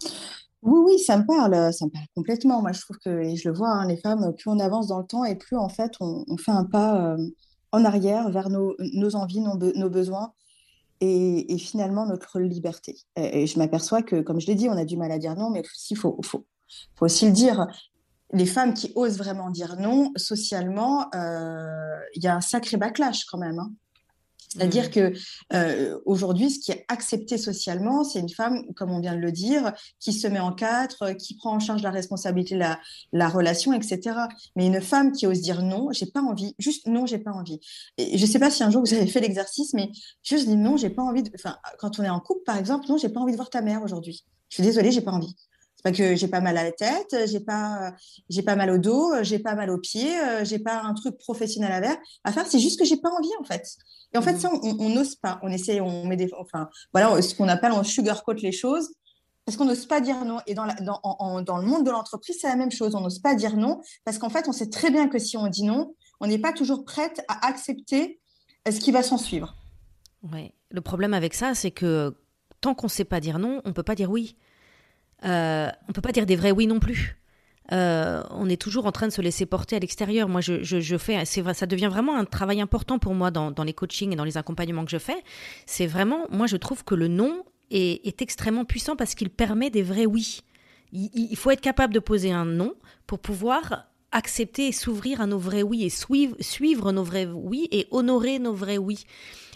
[0.63, 2.61] Oui, oui, ça me parle, ça me parle complètement.
[2.61, 4.99] Moi, je trouve que, et je le vois, hein, les femmes, plus on avance dans
[4.99, 7.17] le temps et plus, en fait, on, fait un pas euh,
[7.73, 8.75] en arrière vers nos,
[9.17, 10.33] envies, nos, besoins
[11.01, 12.97] et, finalement notre liberté.
[13.17, 15.49] Et, je m'aperçois que, comme je l'ai dit, on a du mal à dire non,
[15.51, 16.45] mais il faut, faut,
[16.95, 17.67] faut aussi le dire
[18.33, 23.25] les femmes qui osent vraiment dire non, socialement, euh, il y a un sacré backlash
[23.25, 23.59] quand même.
[23.59, 23.71] Hein.
[24.53, 24.91] C'est-à-dire mmh.
[24.91, 25.13] que
[25.53, 29.31] euh, aujourd'hui, ce qui est accepté socialement, c'est une femme, comme on vient de le
[29.31, 32.65] dire, qui se met en quatre, qui prend en charge la responsabilité de
[33.13, 34.17] la, relation, etc.
[34.57, 37.61] Mais une femme qui ose dire non, j'ai pas envie, juste non, j'ai pas envie.
[37.97, 39.89] Et je sais pas si un jour vous avez fait l'exercice, mais
[40.25, 41.23] juste dis non, j'ai pas envie.
[41.23, 41.31] De...
[41.37, 43.63] Enfin, quand on est en couple, par exemple, non, j'ai pas envie de voir ta
[43.63, 44.25] mère aujourd'hui.
[44.49, 45.37] Je suis désolée, j'ai pas envie.
[45.81, 47.95] C'est pas que j'ai pas mal à la tête, j'ai pas,
[48.29, 50.13] j'ai pas mal au dos, j'ai pas mal aux pieds,
[50.43, 51.97] j'ai pas un truc professionnel à faire.
[52.25, 53.67] À faire, c'est juste que j'ai pas envie en fait.
[54.13, 54.41] Et en fait, mmh.
[54.41, 55.41] ça, on n'ose pas.
[55.43, 58.93] On essaie, on met des, enfin, voilà, ce qu'on appelle on sugarcoat les choses
[59.47, 60.41] parce qu'on n'ose pas dire non.
[60.47, 62.95] Et dans, dans, dans le monde de l'entreprise, c'est la même chose.
[62.95, 65.47] On n'ose pas dire non parce qu'en fait, on sait très bien que si on
[65.47, 68.21] dit non, on n'est pas toujours prête à accepter
[68.71, 69.57] ce qui va s'en suivre.
[70.31, 70.53] Ouais.
[70.71, 72.15] Le problème avec ça, c'est que
[72.61, 74.37] tant qu'on ne sait pas dire non, on peut pas dire oui.
[75.25, 77.17] Euh, on peut pas dire des vrais oui non plus.
[77.73, 80.29] Euh, on est toujours en train de se laisser porter à l'extérieur.
[80.29, 83.73] Moi, je, je, fais, c'est ça devient vraiment un travail important pour moi dans, les
[83.73, 85.23] coachings et dans les accompagnements que je fais.
[85.67, 89.83] C'est vraiment, moi, je trouve que le non est, extrêmement puissant parce qu'il permet des
[89.83, 90.41] vrais oui.
[90.93, 92.75] Il, faut être capable de poser un non
[93.07, 97.87] pour pouvoir accepter et s'ouvrir à nos vrais oui et suivre nos vrais oui et
[97.93, 99.05] honorer nos vrais oui.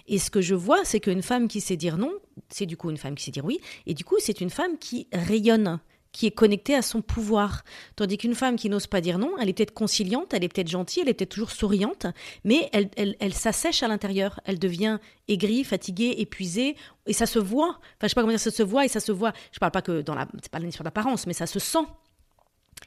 [0.07, 2.13] Et ce que je vois, c'est qu'une femme qui sait dire non,
[2.49, 4.79] c'est du coup une femme qui sait dire oui, et du coup, c'est une femme
[4.79, 5.81] qui rayonne
[6.15, 7.65] qui est connectée à son pouvoir.
[7.97, 10.69] Tandis qu'une femme qui n'ose pas dire non, elle est peut-être conciliante, elle est peut-être
[10.69, 12.07] gentille, elle est peut-être toujours souriante,
[12.45, 14.41] mais elle, elle, elle s'assèche à l'intérieur.
[14.45, 17.81] Elle devient aigrie, fatiguée, épuisée, et ça se voit.
[17.81, 19.33] Enfin, je sais pas comment dire, ça se voit et ça se voit.
[19.51, 21.85] Je parle pas que dans la, c'est pas l'histoire d'apparence, mais ça se sent.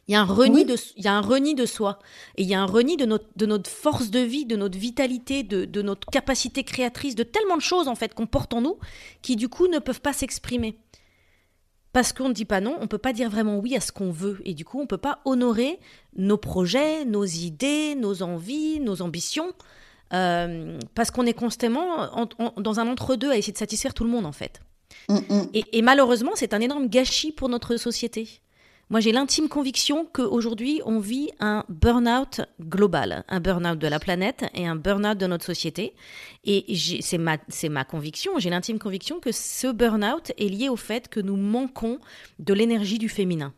[0.08, 2.00] Il y a un reni, de, il y a un reni de soi.
[2.38, 4.78] Et il y a un reni de notre, de notre force de vie, de notre
[4.78, 8.62] vitalité, de, de notre capacité créatrice, de tellement de choses en fait qu'on porte en
[8.62, 8.78] nous
[9.22, 10.78] qui du coup ne peuvent pas s'exprimer.
[11.92, 13.92] Parce qu'on ne dit pas non, on ne peut pas dire vraiment oui à ce
[13.92, 14.40] qu'on veut.
[14.46, 15.80] Et du coup, on ne peut pas honorer
[16.16, 19.52] nos projets, nos idées, nos envies, nos ambitions.
[20.14, 24.26] Euh, parce qu'on est constamment dans un entre-deux à essayer de satisfaire tout le monde,
[24.26, 24.62] en fait.
[25.10, 25.50] Mm, mm.
[25.54, 28.42] et, malheureusement, c'est un énorme gâchis pour notre société.
[28.90, 34.46] Moi, j'ai l'intime conviction qu'aujourd'hui, on vit un burn-out global, un burn-out de la planète
[34.54, 35.94] et un burn-out de notre société.
[36.46, 41.20] Et c'est ma, conviction, j'ai l'intime conviction que ce burn-out est lié au fait que
[41.20, 42.00] nous manquons
[42.40, 43.54] de l'énergie du féminin.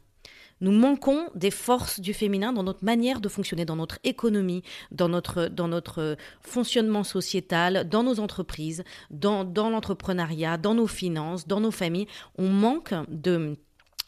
[0.61, 5.09] Nous manquons des forces du féminin dans notre manière de fonctionner, dans notre économie, dans
[5.09, 11.61] notre, dans notre fonctionnement sociétal, dans nos entreprises, dans, dans l'entrepreneuriat, dans nos finances, dans
[11.61, 12.07] nos familles.
[12.39, 13.55] On manque de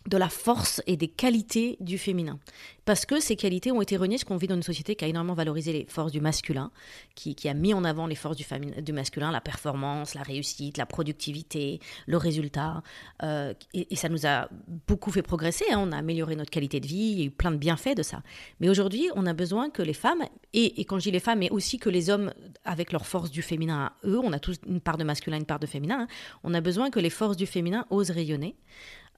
[0.07, 2.39] de la force et des qualités du féminin.
[2.85, 5.07] Parce que ces qualités ont été reniées, parce qu'on vit dans une société qui a
[5.07, 6.71] énormément valorisé les forces du masculin,
[7.13, 11.79] qui, a mis en avant les forces du, masculin, la performance, la réussite, la productivité,
[12.07, 12.81] le résultat.
[13.21, 14.49] Euh, et, ça nous a
[14.87, 15.77] beaucoup fait progresser, hein.
[15.79, 18.03] on a amélioré notre qualité de vie, il y a eu plein de bienfaits de
[18.03, 18.23] ça.
[18.59, 21.39] Mais aujourd'hui, on a besoin que les femmes, et, et, quand je dis les femmes,
[21.39, 22.33] mais aussi que les hommes,
[22.65, 25.45] avec leur force du féminin à eux, on a tous une part de masculin, une
[25.45, 26.07] part de féminin, hein.
[26.43, 28.55] on a besoin que les forces du féminin osent rayonner.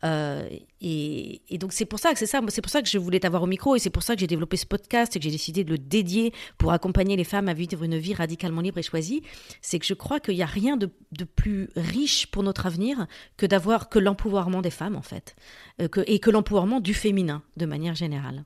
[0.04, 0.50] Euh,
[0.82, 3.44] et, donc c'est pour ça que c'est ça, c'est pour ça que je voulais t'avoir
[3.44, 5.64] au micro et c'est pour ça que j'ai développé ce podcast et que j'ai décidé
[5.64, 9.24] de le dédier pour accompagner les femmes à vivre une vie radicalement libre et choisie.
[9.62, 10.90] C'est que je crois qu'il n'y a rien de,
[11.36, 15.36] plus riche pour notre avenir que d'avoir que l'empouvoirment des femmes en fait,
[15.82, 18.44] euh, que, et que l'empouvoirment du féminin de manière générale,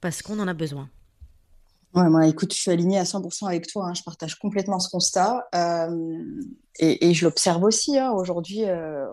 [0.00, 0.88] parce qu'on en a besoin.
[1.94, 3.86] Ouais, moi, écoute, je suis alignée à 100% avec toi.
[3.86, 3.94] Hein.
[3.94, 5.46] je partage complètement ce constat.
[5.54, 6.24] Euh,
[6.80, 7.96] et, je l'observe aussi.
[7.96, 8.10] Hein.
[8.10, 9.06] Aujourd'hui, euh,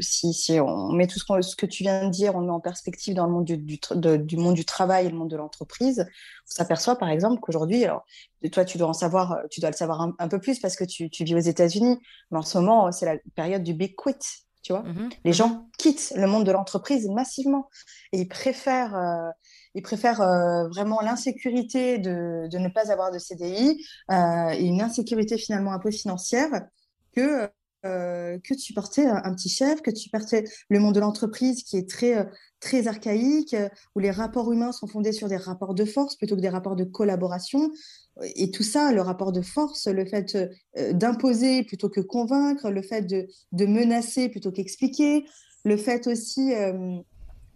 [0.00, 2.58] si, si, on met tout ce, que tu viens de dire, on le met en
[2.58, 6.50] perspective dans le monde du, du, monde du travail et le monde de l'entreprise, on
[6.50, 8.04] s'aperçoit par exemple qu'aujourd'hui, alors
[8.50, 11.10] toi, tu dois en savoir, tu dois le savoir un, peu plus parce que tu,
[11.10, 12.00] tu vis aux États-Unis,
[12.32, 14.14] mais en ce moment, c'est la période du big quit.
[14.64, 17.68] Tu vois, mmh les mmh gens quittent le monde de l'entreprise massivement
[18.12, 18.96] et ils préfèrent.
[18.96, 19.30] Euh,
[19.74, 24.80] ils préfèrent euh, vraiment l'insécurité de, de, ne pas avoir de CDI euh, et une
[24.80, 26.66] insécurité finalement un peu financière
[27.12, 27.48] que,
[27.84, 31.76] euh, que de supporter un, petit chef, que de supporter le monde de l'entreprise qui
[31.76, 32.28] est très,
[32.60, 33.56] très archaïque,
[33.94, 36.76] où les rapports humains sont fondés sur des rapports de force plutôt que des rapports
[36.76, 37.70] de collaboration.
[38.36, 40.38] Et tout ça, le rapport de force, le fait
[40.92, 45.24] d'imposer plutôt que convaincre, le fait de, de menacer plutôt qu'expliquer,
[45.64, 46.52] le fait aussi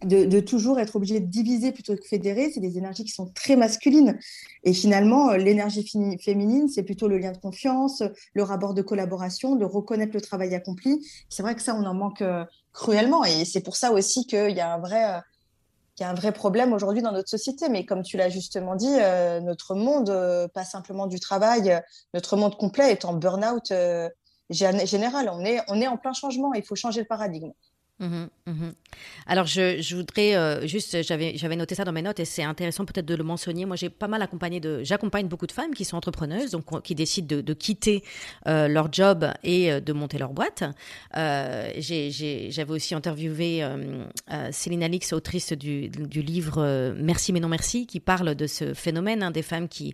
[0.03, 3.55] de, toujours être obligé de diviser plutôt que fédérer, c'est des énergies qui sont très
[3.55, 4.17] masculines.
[4.63, 5.85] Et finalement, euh, l'énergie
[6.21, 10.55] féminine, c'est plutôt le lien de confiance, le rapport de collaboration, de reconnaître le travail
[10.55, 11.05] accompli.
[11.29, 13.23] C'est vrai que ça, on en manque euh, cruellement.
[13.25, 15.19] Et c'est pour ça aussi qu'il y a un vrai, euh,
[15.99, 17.67] y a un vrai problème aujourd'hui dans notre société.
[17.67, 18.95] Mais comme tu l'as justement dit,
[19.43, 21.81] notre monde, pas simplement du travail,
[22.13, 23.73] notre monde complet est en burn-out
[24.49, 25.29] général.
[25.31, 26.53] On est, on est en plein changement.
[26.53, 27.51] Il faut changer le paradigme.
[27.99, 28.69] Mmh mmh
[29.27, 33.05] Alors, je, voudrais euh, juste, j'avais, noté ça dans mes notes et c'est intéressant peut-être
[33.05, 33.65] de le mentionner.
[33.65, 36.95] Moi, j'ai pas mal accompagné de, j'accompagne beaucoup de femmes qui sont entrepreneuses, donc qui
[36.95, 38.03] décident de, quitter
[38.47, 40.63] euh, leur job et euh, de monter leur boîte.
[41.13, 43.67] J'avais aussi interviewé
[44.51, 49.23] Céline Alix, autrice du, du livre Merci mais non merci, qui parle de ce phénomène
[49.23, 49.93] hein, des femmes qui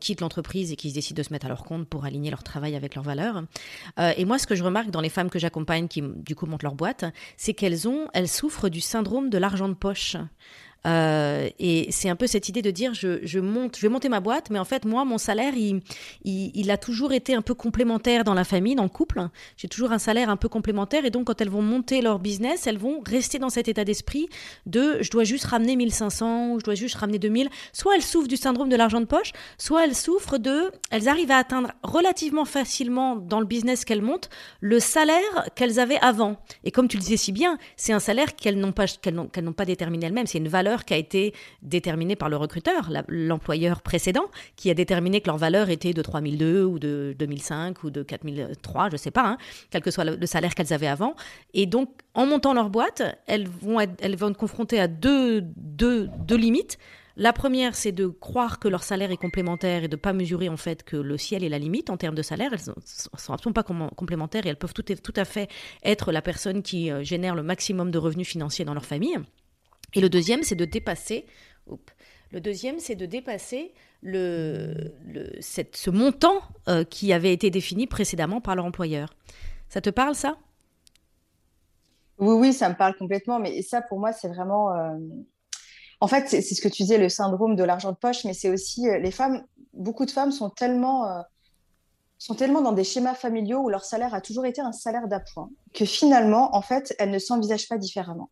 [0.00, 2.74] quittent l'entreprise et qui décident de se mettre à leur compte pour aligner leur travail
[2.74, 3.44] avec leurs valeurs.
[4.16, 6.64] et moi, ce que je remarque dans les femmes que j'accompagne qui, du coup, montent
[6.64, 7.04] leur boîte,
[7.36, 10.16] c'est qu'elles ont, elles souffrent du syndrome de l'argent de poche.
[10.86, 14.20] Euh, et c'est un peu cette idée de dire je, monte, je vais monter ma
[14.20, 15.80] boîte, mais en fait, moi, mon salaire, il,
[16.24, 19.26] il, a toujours été un peu complémentaire dans la famille, dans le couple.
[19.56, 21.04] J'ai toujours un salaire un peu complémentaire.
[21.04, 24.28] Et donc, quand elles vont monter leur business, elles vont rester dans cet état d'esprit
[24.66, 27.48] de je dois juste ramener 1500 ou je dois juste ramener 2000.
[27.72, 30.70] Soit elles souffrent du syndrome de l'argent de poche, soit elles souffrent de.
[30.90, 35.16] Elles arrivent à atteindre relativement facilement dans le business qu'elles montent le salaire
[35.54, 36.36] qu'elles avaient avant.
[36.64, 39.26] Et comme tu le disais si bien, c'est un salaire qu'elles n'ont pas, qu'elles n'ont,
[39.26, 40.26] qu'elles n'ont pas déterminé elles-mêmes.
[40.26, 44.26] C'est une valeur qui a été déterminée par le recruteur, l'employeur précédent,
[44.56, 48.88] qui a déterminé que leur valeur était de 3002 ou de 2005 ou de 4003,
[48.88, 49.38] je ne sais pas, hein,
[49.70, 51.14] quel que soit le, salaire qu'elles avaient avant.
[51.54, 55.42] Et donc, en montant leur boîte, elles vont être, elles vont être confrontées à deux,
[55.56, 56.78] deux, deux limites.
[57.18, 60.50] La première, c'est de croire que leur salaire est complémentaire et de ne pas mesurer
[60.50, 62.50] en fait que le ciel est la limite en termes de salaire.
[62.52, 65.48] Elles ne sont absolument pas complémentaires et elles peuvent tout, tout à fait
[65.82, 69.16] être la personne qui euh, génère le maximum de revenus financiers dans leur famille.
[69.94, 71.26] Et le deuxième, c'est de dépasser.
[72.30, 73.72] le deuxième, c'est de dépasser
[74.02, 74.92] le,
[75.40, 79.14] cette, ce montant euh, qui avait été défini précédemment par leur employeur.
[79.68, 80.36] Ça te parle, ça?
[82.18, 83.38] Oui, oui, ça me parle complètement.
[83.38, 84.72] Mais ça, pour moi, c'est vraiment.
[84.72, 84.96] Euh,
[86.00, 88.50] en fait, c'est ce que tu disais, le syndrome de l'argent de poche, mais c'est
[88.50, 89.44] aussi euh, les femmes.
[89.72, 91.24] Beaucoup de femmes sont tellement
[92.18, 95.50] sont tellement dans des schémas familiaux où leur salaire a toujours été un salaire d'appoint
[95.74, 98.30] que finalement, en fait, elles ne s'envisagent pas différemment.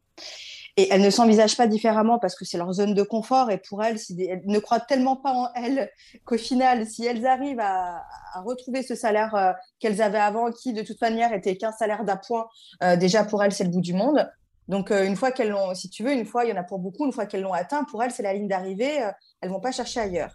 [0.77, 3.51] Et elles ne s'envisagent pas différemment parce que c'est leur zone de confort.
[3.51, 5.89] Et pour elles, elles ne croient tellement pas en elles
[6.25, 8.03] qu'au final, si elles arrivent à,
[8.45, 12.49] retrouver ce salaire euh, qu'elles avaient avant, qui de toute manière était qu'un salaire d'appoint,
[12.83, 14.29] euh, déjà pour elles, c'est le bout du monde.
[14.67, 16.65] Donc, euh, une fois qu'elles l'ont, si tu veux, une fois, il y en a
[16.65, 19.09] pour beaucoup, une fois qu'elles l'ont atteint, pour elles, c'est la ligne d'arrivée.
[19.41, 20.35] elles vont pas chercher ailleurs.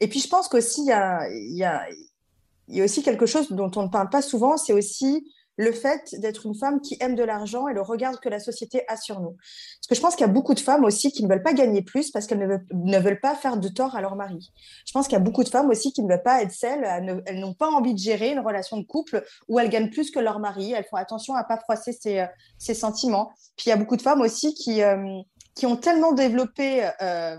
[0.00, 4.08] Et puis, je pense qu'aussi, il y a aussi quelque chose dont on ne parle
[4.10, 5.24] pas souvent, c'est aussi
[5.60, 8.82] le fait d'être une femme qui aime de l'argent et le regard que la société
[8.88, 9.32] a sur nous.
[9.32, 11.52] Parce que je pense qu'il y a beaucoup de femmes aussi qui ne veulent pas
[11.52, 12.38] gagner plus parce qu'elles
[12.72, 14.50] ne veulent, pas faire de tort à leur mari.
[14.86, 16.82] Je pense qu'il y a beaucoup de femmes aussi qui ne veulent pas être celles,
[17.26, 20.18] elles n'ont pas envie de gérer une relation de couple où elles gagnent plus que
[20.18, 20.72] leur mari.
[20.72, 22.24] Elles font attention à ne pas froisser ses,
[22.56, 23.30] ses, sentiments.
[23.56, 25.20] Puis il y a beaucoup de femmes aussi qui, euh,
[25.54, 26.88] qui ont tellement développé...
[27.02, 27.38] Euh,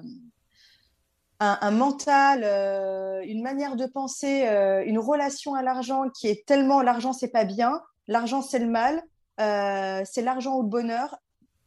[1.44, 4.44] un, mental, euh, une manière de penser,
[4.86, 9.04] une relation à l'argent qui est tellement l'argent c'est pas bien L'argent, c'est le mal.
[9.40, 11.18] Euh, c'est l'argent ou le bonheur.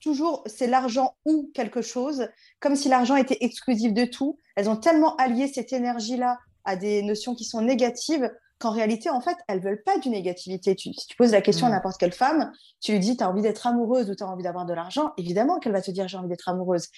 [0.00, 2.28] Toujours, c'est l'argent ou quelque chose,
[2.60, 4.38] comme si l'argent était exclusif de tout.
[4.54, 9.20] Elles ont tellement allié cette énergie-là à des notions qui sont négatives qu'en réalité, en
[9.20, 10.76] fait, elles veulent pas du négativité.
[10.78, 11.72] si tu poses la question à mm.
[11.72, 14.44] n'importe quelle femme, tu lui dis, tu as envie d'être amoureuse ou tu as envie
[14.44, 16.88] d'avoir de l'argent, évidemment qu'elle va te dire, j'ai envie d'être amoureuse.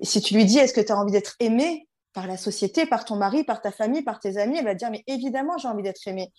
[0.00, 2.86] Et si tu lui dis, est-ce que tu as envie d'être aimée par la société,
[2.86, 5.58] par ton mari, par ta famille, par tes amis, elle va te dire, mais évidemment,
[5.58, 6.32] j'ai envie d'être aimée.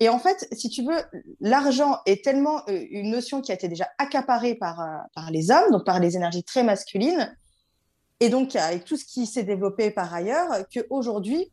[0.00, 0.98] Et en fait, si tu veux,
[1.40, 5.50] l'argent est tellement euh, une notion qui a été déjà accaparée par, euh, par les
[5.50, 7.36] hommes, donc par les énergies très masculines,
[8.20, 11.50] et donc avec tout ce qui s'est développé par ailleurs, qu'aujourd'hui,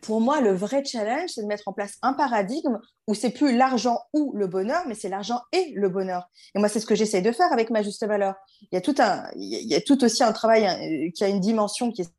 [0.00, 3.56] pour moi, le vrai challenge, c'est de mettre en place un paradigme où c'est plus
[3.56, 6.28] l'argent ou le bonheur, mais c'est l'argent et le bonheur.
[6.54, 8.34] Et moi, c'est ce que j'essaie de faire avec ma juste valeur.
[8.62, 11.28] Il y a tout un, il y a tout aussi un travail hein, qui a
[11.28, 12.10] une dimension qui est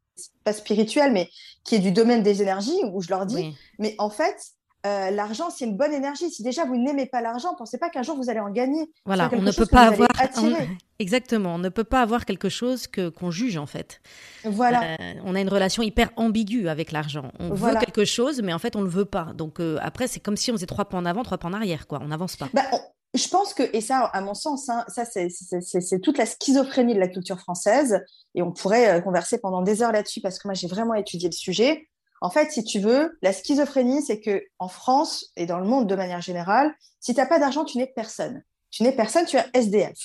[0.44, 1.30] pas spirituelle, mais
[1.64, 4.38] qui est du domaine des énergies, où je leur dis, mais en fait,
[4.86, 6.30] euh, l'argent, c'est une bonne énergie.
[6.30, 8.92] Si déjà vous n'aimez pas l'argent, pensez pas qu'un jour vous allez en gagner.
[9.06, 10.10] Voilà, on ne peut pas avoir.
[11.00, 14.02] Exactement, on ne peut pas avoir quelque chose que qu'on juge en fait.
[14.44, 14.84] Voilà.
[15.00, 17.32] Euh, on a une relation hyper ambiguë avec l'argent.
[17.40, 19.32] On veut quelque chose, mais en fait on ne le veut pas.
[19.36, 21.54] Donc euh, après, c'est comme si on faisait trois pas en avant, trois pas en
[21.54, 22.00] arrière, quoi.
[22.02, 22.50] On n'avance pas.
[22.54, 22.64] Bah,
[23.14, 27.00] je pense que, et ça, à mon sens, hein, ça c'est toute la schizophrénie de
[27.00, 28.02] la culture française,
[28.36, 31.36] et on pourrait converser pendant des heures là-dessus parce que moi j'ai vraiment étudié le
[31.36, 31.88] sujet.
[32.24, 35.88] En fait, si tu veux, la schizophrénie, c'est que en France et dans le monde
[35.88, 38.42] de manière générale, si tu n'as pas d'argent, tu n'es personne.
[38.72, 40.00] Tu n'es personne, tu es SDF.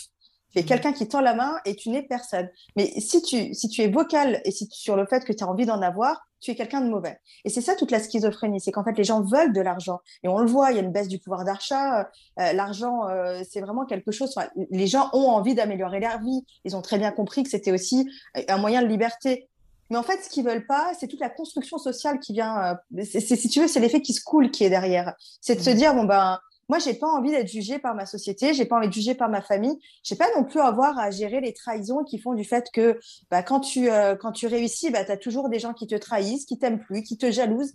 [0.50, 0.66] Tu es mmh.
[0.66, 2.50] quelqu'un qui tend la main et tu n'es personne.
[2.74, 5.48] Mais si tu, si tu es vocal et si sur le fait que tu as
[5.48, 7.20] envie d'en avoir, tu es quelqu'un de mauvais.
[7.44, 10.00] Et c'est ça toute la schizophrénie, c'est qu'en fait les gens veulent de l'argent.
[10.24, 12.10] Et on le voit, il y a une baisse du pouvoir d'achat.
[12.40, 14.34] Euh, l'argent, euh, c'est vraiment quelque chose.
[14.70, 16.44] les gens ont envie d'améliorer leur vie.
[16.64, 18.10] Ils ont très bien compris que c'était aussi
[18.48, 19.48] un moyen de liberté.
[19.90, 22.78] Mais en fait, ce qu'ils veulent pas, c'est toute la construction sociale qui vient.
[22.98, 25.14] Euh, si tu veux, c'est l'effet qui se coule qui est derrière.
[25.40, 28.52] C'est de se dire bon ben, moi, j'ai pas envie d'être jugée par ma société,
[28.52, 31.10] j'ai pas envie de juger par ma famille, j'ai pas non plus à avoir à
[31.10, 34.90] gérer les trahisons qui font du fait que bah, quand tu euh, quand tu réussis,
[34.90, 37.72] bah, tu as toujours des gens qui te trahissent, qui t'aiment plus, qui te jalousent.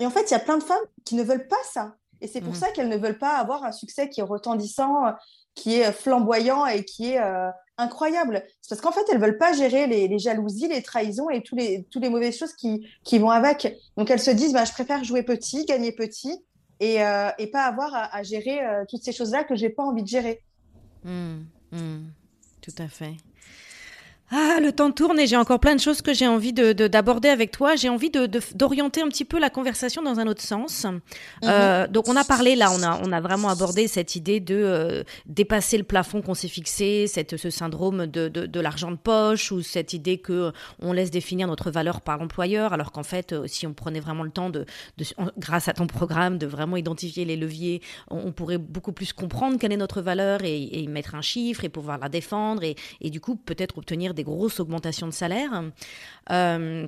[0.00, 1.94] Et en fait, il y a plein de femmes qui ne veulent pas ça.
[2.20, 2.56] Et c'est pour mmh.
[2.56, 5.04] ça qu'elles ne veulent pas avoir un succès qui est retentissant,
[5.54, 8.44] qui est flamboyant et qui est euh, incroyable.
[8.60, 11.84] C'est parce qu'en fait, elles veulent pas gérer les, jalousies, les trahisons et tous les,
[11.90, 13.76] tous les mauvaises choses qui, qui vont avec.
[13.96, 16.42] Donc elles se disent, bah, je préfère jouer petit, gagner petit
[16.80, 20.02] et, euh, et pas avoir à, gérer euh, toutes ces choses-là que j'ai pas envie
[20.02, 20.42] de gérer.
[21.04, 22.04] Mmh, mmh.
[22.60, 23.14] tout à fait.
[24.34, 27.28] Ah, le temps tourne et j'ai encore plein de choses que j'ai envie de, d'aborder
[27.28, 27.76] avec toi.
[27.76, 30.84] J'ai envie de, d'orienter un petit peu la conversation dans un autre sens.
[30.84, 31.00] Mhm.
[31.44, 34.54] Euh, donc, on a parlé là, on a, on a vraiment abordé cette idée de
[34.54, 39.52] euh, dépasser le plafond qu'on s'est fixé, cette, ce syndrome de, de, l'argent de poche
[39.52, 43.34] ou cette idée que euh, on laisse définir notre valeur par l'employeur, alors qu'en fait,
[43.46, 44.64] si on prenait vraiment le temps de,
[45.36, 49.72] grâce à ton programme, de vraiment identifier les leviers, on, pourrait beaucoup plus comprendre quelle
[49.72, 53.20] est notre valeur et, et, mettre un chiffre et pouvoir la défendre et, et du
[53.20, 55.64] coup peut-être obtenir des grosses augmentations de salaire.
[56.30, 56.86] Euh,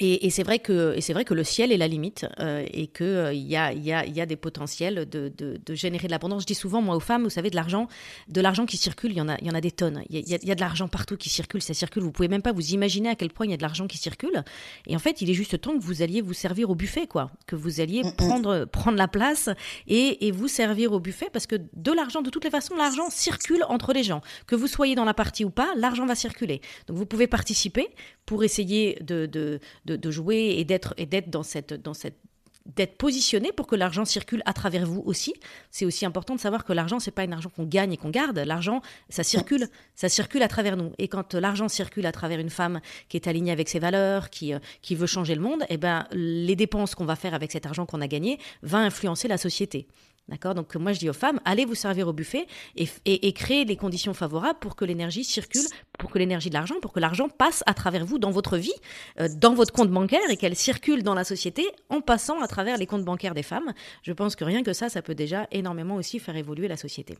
[0.00, 2.86] et, c'est vrai que et c'est vrai que le ciel est la limite euh, et
[2.86, 6.06] que euh, il y, a, y, a, y, a, des potentiels de, de, de générer
[6.06, 6.42] de l'abondance.
[6.42, 7.86] Je dis souvent moi aux femmes, vous savez, de l'argent,
[8.28, 10.02] de l'argent qui circule, il y en a, il y en a des tonnes.
[10.08, 12.02] Il y a, y a, de l'argent partout qui circule, ça circule.
[12.02, 13.98] Vous pouvez même pas vous imaginer à quel point il y a de l'argent qui
[13.98, 14.42] circule.
[14.86, 17.30] Et en fait, il est juste temps que vous alliez vous servir au buffet, quoi,
[17.46, 19.50] que vous alliez prendre prendre la place
[19.86, 23.10] et, et vous servir au buffet parce que de l'argent, de toutes les façons, l'argent
[23.10, 24.22] circule entre les gens.
[24.46, 26.60] Que vous soyez dans la partie ou pas, l'argent va circuler.
[26.86, 27.88] Donc vous pouvez participer
[28.26, 32.18] pour essayer de, de, de, jouer et d'être et d'être dans cette dans cette
[32.66, 35.34] d'être positionné pour que l'argent circule à travers vous aussi.
[35.70, 38.10] C'est aussi important de savoir que l'argent, c'est pas un argent qu'on gagne et qu'on
[38.10, 38.38] garde.
[38.38, 40.92] L'argent, ça circule, ça circule à travers nous.
[40.98, 44.52] Et quand l'argent circule à travers une femme qui est alignée avec ses valeurs, qui,
[44.52, 47.66] euh, qui veut changer le monde, eh ben, les dépenses qu'on va faire avec cet
[47.66, 49.88] argent qu'on a gagné va influencer la société.
[50.28, 50.54] D'accord?
[50.54, 52.46] Donc moi je dis aux femmes, allez vous servir au buffet
[52.76, 55.66] et, créer les conditions favorables pour que l'énergie circule,
[55.98, 58.72] pour que l'énergie de l'argent, pour que l'argent passe à travers vous dans votre vie,
[59.18, 62.76] euh, dans votre compte bancaire et qu'elle circule dans la société en passant à travers
[62.76, 63.72] les comptes bancaires des femmes.
[64.02, 67.18] Je pense que rien que ça, ça peut déjà énormément aussi faire évoluer la société.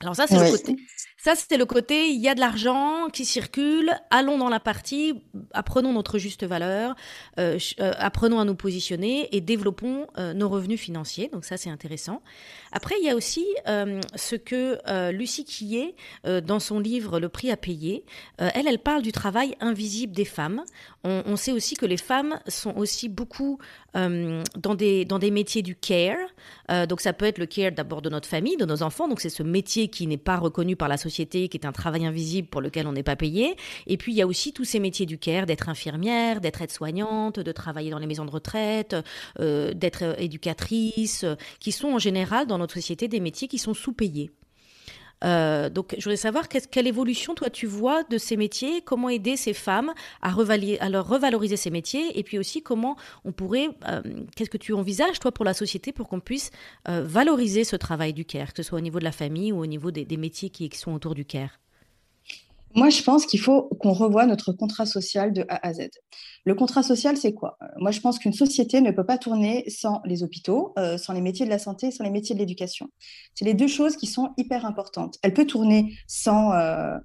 [0.00, 0.76] Alors ça, c'est le côté.
[1.22, 2.08] Ça, c'était le côté.
[2.08, 3.90] Il y a de l'argent qui circule.
[4.10, 5.22] Allons dans la partie.
[5.52, 6.96] Apprenons notre juste valeur.
[7.38, 11.28] Euh, euh, apprenons à nous positionner et développons euh, nos revenus financiers.
[11.30, 12.22] Donc ça, c'est intéressant.
[12.72, 13.44] Après, il y a aussi
[14.14, 14.78] ce que
[15.10, 15.94] Lucie Quillet,
[16.24, 18.04] dans son livre Le prix à payer,
[18.38, 20.62] elle, elle parle du travail invisible des femmes.
[21.02, 23.58] On, on, sait aussi que les femmes sont aussi beaucoup
[23.94, 26.28] dans des dans des métiers du care.
[26.86, 29.08] donc ça peut être le care d'abord de notre famille, de nos enfants.
[29.08, 32.06] Donc c'est ce métier qui n'est pas reconnu par la société, qui est un travail
[32.06, 33.56] invisible pour lequel on n'est pas payé.
[33.86, 37.40] Et puis il y a aussi tous ces métiers du care, d'être infirmière, d'être aide-soignante,
[37.40, 38.96] de travailler dans les maisons de retraite,
[39.38, 41.24] euh, d'être éducatrice,
[41.58, 44.30] qui sont en général dans notre société des métiers qui sont sous-payés.
[45.24, 49.36] Euh, donc, je voudrais savoir quelle évolution toi tu vois de ces métiers, comment aider
[49.36, 49.92] ces femmes
[50.22, 50.30] à,
[50.88, 54.02] leur revaloriser ces métiers, et puis aussi comment on pourrait, euh,
[54.34, 56.50] qu'est-ce que tu envisages toi pour la société pour qu'on puisse
[56.88, 59.60] euh, valoriser ce travail du care, que ce soit au niveau de la famille ou
[59.60, 61.58] au niveau des, des métiers qui, qui sont autour du care?
[62.74, 65.88] Moi, je pense qu'il faut qu'on revoie notre contrat social de A à Z.
[66.44, 67.56] Le contrat social, c'est quoi?
[67.62, 71.12] Euh, Moi, je pense qu'une société ne peut pas tourner sans les hôpitaux, euh, sans
[71.12, 72.88] les métiers de la santé, sans les métiers de l'éducation.
[73.34, 75.16] C'est les deux choses qui sont hyper importantes.
[75.22, 76.52] Elle peut tourner sans...
[76.52, 76.96] Euh,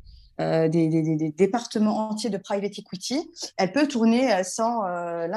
[0.41, 3.31] euh, des, des, des, départements entiers de private equity.
[3.55, 5.27] Elle peut tourner euh, sans, euh,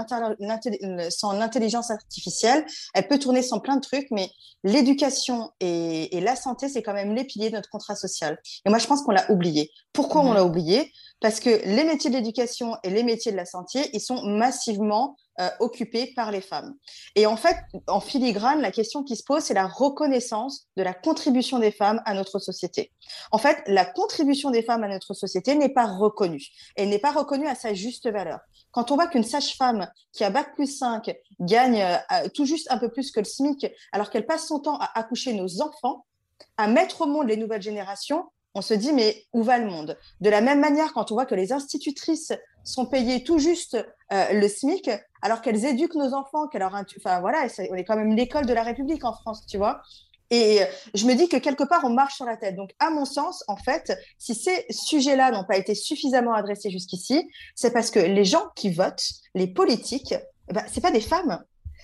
[1.11, 2.67] sans l'intelligence artificielle.
[2.95, 4.29] Elle peut tourner sans plein de trucs, mais
[4.65, 8.39] l'éducation et, et, la santé, c'est quand même les piliers de notre contrat social.
[8.65, 9.71] Et moi, je pense qu'on l'a oublié.
[9.93, 10.35] Pourquoi on mhm.
[10.35, 10.93] l'a oublié?
[11.21, 15.17] Parce que les métiers de l'éducation et les métiers de la santé, ils sont massivement
[15.41, 16.75] euh, occupés par les femmes.
[17.15, 17.57] Et en fait,
[17.87, 22.03] en filigrane, la question qui se pose, c'est la reconnaissance de la contribution des femmes
[22.07, 22.93] à notre société.
[23.31, 26.45] En fait, la contribution des femmes à notre société n'est pas reconnue.
[26.77, 28.41] Elle n'est pas reconnue à sa juste valeur.
[28.71, 32.79] Quand on voit qu'une sage-femme qui a bac plus 5 gagne euh, tout juste un
[32.79, 36.05] peu plus que le SMIC, alors qu'elle passe son temps à accoucher nos enfants,
[36.57, 38.25] à mettre au monde les nouvelles générations,
[38.55, 39.97] on se dit, mais où va le monde?
[40.21, 42.33] De la même manière, quand on voit que les institutrices
[42.65, 43.77] sont payées tout juste
[44.13, 44.91] euh, le SMIC,
[45.23, 48.63] alors qu'elles éduquent nos enfants, qu'elles enfin voilà, on est quand même l'école de la
[48.63, 49.81] République en France, tu vois.
[50.31, 50.61] Et
[50.95, 52.55] je me dis que quelque part, on marche sur la tête.
[52.55, 57.31] Donc, à mon sens, en fait, si ces sujets-là n'ont pas été suffisamment adressés jusqu'ici,
[57.55, 60.15] c'est parce que les gens qui votent, les politiques,
[60.51, 61.43] eh ben, c'est pas des femmes.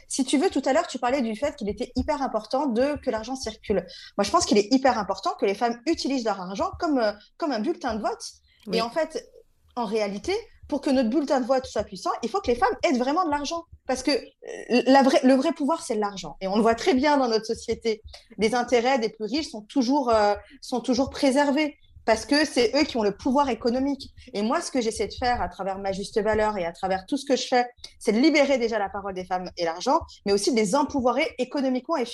[0.09, 2.97] Si tu veux, tout à l'heure, tu parlais du fait qu'il était hyper important de
[3.03, 3.87] que l'argent circule.
[4.17, 7.13] Moi, je pense qu'il est hyper important que les femmes utilisent leur argent comme, euh,
[7.37, 8.25] comme un bulletin de vote.
[8.73, 9.31] Et en fait,
[9.77, 10.33] en réalité,
[10.69, 13.25] pour que notre bulletin de vote soit puissant, il faut que les femmes aient vraiment
[13.25, 13.65] de l'argent.
[13.87, 14.23] Parce que euh,
[14.71, 16.37] le vrai pouvoir, c'est l'argent.
[16.41, 18.03] Et on le voit très bien dans notre société.
[18.39, 22.85] Les intérêts des plus riches sont toujours, euh, sont toujours préservés parce que c'est eux
[22.85, 24.11] qui ont le pouvoir économique.
[24.33, 27.07] Et moi, ce que j'essaie de faire à travers ma juste valeur et à travers
[27.07, 27.67] tout ce que je fais,
[27.99, 31.35] c'est de libérer déjà la parole des femmes et l'argent, mais aussi de les empouvoirer
[31.39, 32.07] économiquement et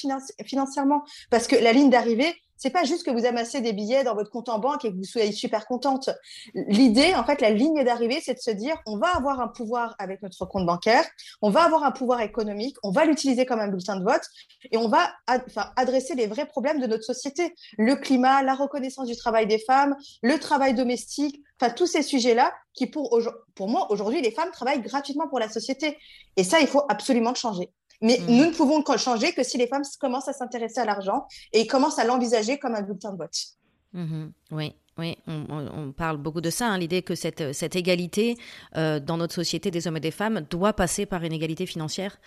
[0.45, 1.03] financièrement.
[1.30, 4.30] Parce que la ligne d'arrivée, c'est pas juste que vous amassez des billets dans votre
[4.30, 6.11] compte en banque et que vous soyez super contente.
[6.54, 9.96] L'idée, en fait, la ligne d'arrivée, c'est de se dire, on va avoir un pouvoir
[9.98, 11.06] avec notre compte bancaire,
[11.40, 14.20] on va avoir un pouvoir économique, on va l'utiliser comme un bulletin de vote
[14.70, 15.11] et on va
[15.76, 17.54] adresser les vrais problèmes de notre société.
[17.78, 22.52] Le climat, la reconnaissance du travail des femmes, le travail domestique, enfin, tous ces sujets-là
[22.74, 23.18] qui, pour,
[23.54, 25.96] pour moi, aujourd'hui, les femmes travaillent gratuitement pour la société.
[26.36, 27.70] Et ça, il faut absolument changer.
[28.01, 28.26] Mais mm.
[28.26, 31.66] nous ne pouvons le changer que si les femmes commencent à s'intéresser à l'argent et
[31.66, 33.36] commencent à l'envisager comme un bulletin de vote.
[33.95, 34.30] Mm-hmm.
[34.53, 38.36] Oui, oui, on, parle beaucoup de ça, hein, l'idée que cette, cette égalité
[38.76, 42.18] euh, dans notre société des hommes et des femmes doit passer par une égalité financière.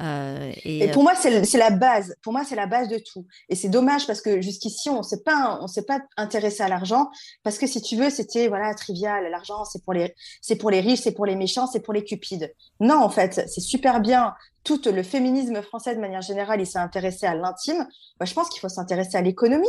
[0.00, 2.16] et, pour moi, c'est la base.
[2.22, 3.26] Pour moi, c'est la base de tout.
[3.50, 7.10] Et c'est dommage parce que jusqu'ici, on s'est pas, on s'est pas intéressé à l'argent
[7.42, 9.30] parce que si tu veux, c'était voilà trivial.
[9.30, 12.02] L'argent, c'est pour les, c'est pour les riches, c'est pour les méchants, c'est pour les
[12.02, 12.54] cupides.
[12.80, 14.34] Non, en fait, c'est super bien.
[14.64, 17.86] Tout le féminisme français, de manière générale, il s'est intéressé à l'intime.
[18.18, 19.68] Moi, je pense qu'il faut s'intéresser à l'économie.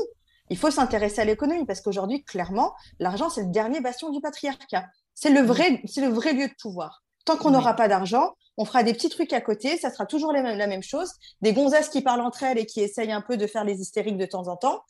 [0.50, 4.86] Il faut s'intéresser à l'économie parce qu'aujourd'hui, clairement, l'argent, c'est le dernier bastion du patriarcat.
[5.14, 7.04] C'est le vrai, c'est le vrai lieu de pouvoir.
[7.26, 10.34] Tant qu'on n'aura pas d'argent, on fera des petits trucs à côté, ça sera toujours
[10.34, 11.10] la même chose.
[11.42, 14.18] Des gonzesses qui parlent entre elles et qui essayent un peu de faire les hystériques
[14.18, 14.84] de temps en temps.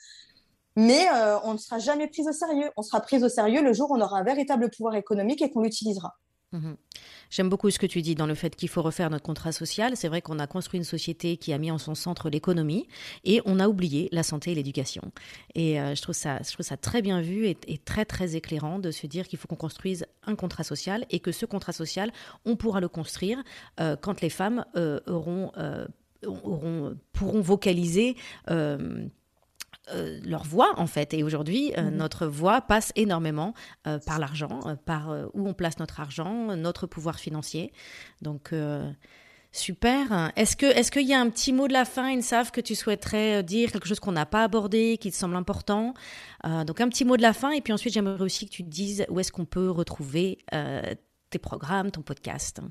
[0.76, 2.72] Mais euh, on ne sera jamais pris au sérieux.
[2.76, 5.52] On sera pris au sérieux le jour où on aura un véritable pouvoir économique et
[5.52, 6.16] qu'on l'utilisera.
[6.54, 6.78] Mhm.
[7.32, 9.98] J'aime beaucoup ce que tu dis dans le fait qu'il faut refaire notre contrat social.
[9.98, 12.88] C'est vrai qu'on a construit une société qui a mis en son centre l'économie
[13.24, 15.12] et on a oublié la santé et l'éducation.
[15.56, 18.78] Et euh, je, trouve ça, je trouve ça très bien vu et, très très éclairant
[18.78, 22.12] de se dire qu'il faut qu'on construise un contrat social et que ce contrat social,
[22.46, 23.44] on pourra le construire
[23.80, 25.52] euh, quand les femmes euh, auront,
[26.24, 28.16] auront, pourront vocaliser
[29.92, 31.14] euh, leur voix en fait.
[31.14, 31.98] Et aujourd'hui, euh, mhm.
[31.98, 33.54] notre voix passe énormément
[33.86, 37.74] euh, par l'argent, par où on place notre argent, notre pouvoir financier.
[38.22, 38.54] Donc
[39.52, 40.32] super.
[40.36, 42.62] Est-ce que est-ce qu'il y a un petit mot de la fin, Ils savent que
[42.62, 45.94] tu souhaiterais dire quelque chose qu'on n'a pas abordé, qui te semble important?
[46.44, 48.70] Donc un petit mot de la fin, et puis ensuite j'aimerais aussi que tu te
[48.70, 50.40] dises où est-ce qu'on peut retrouver
[51.30, 52.62] tes programmes, ton podcast.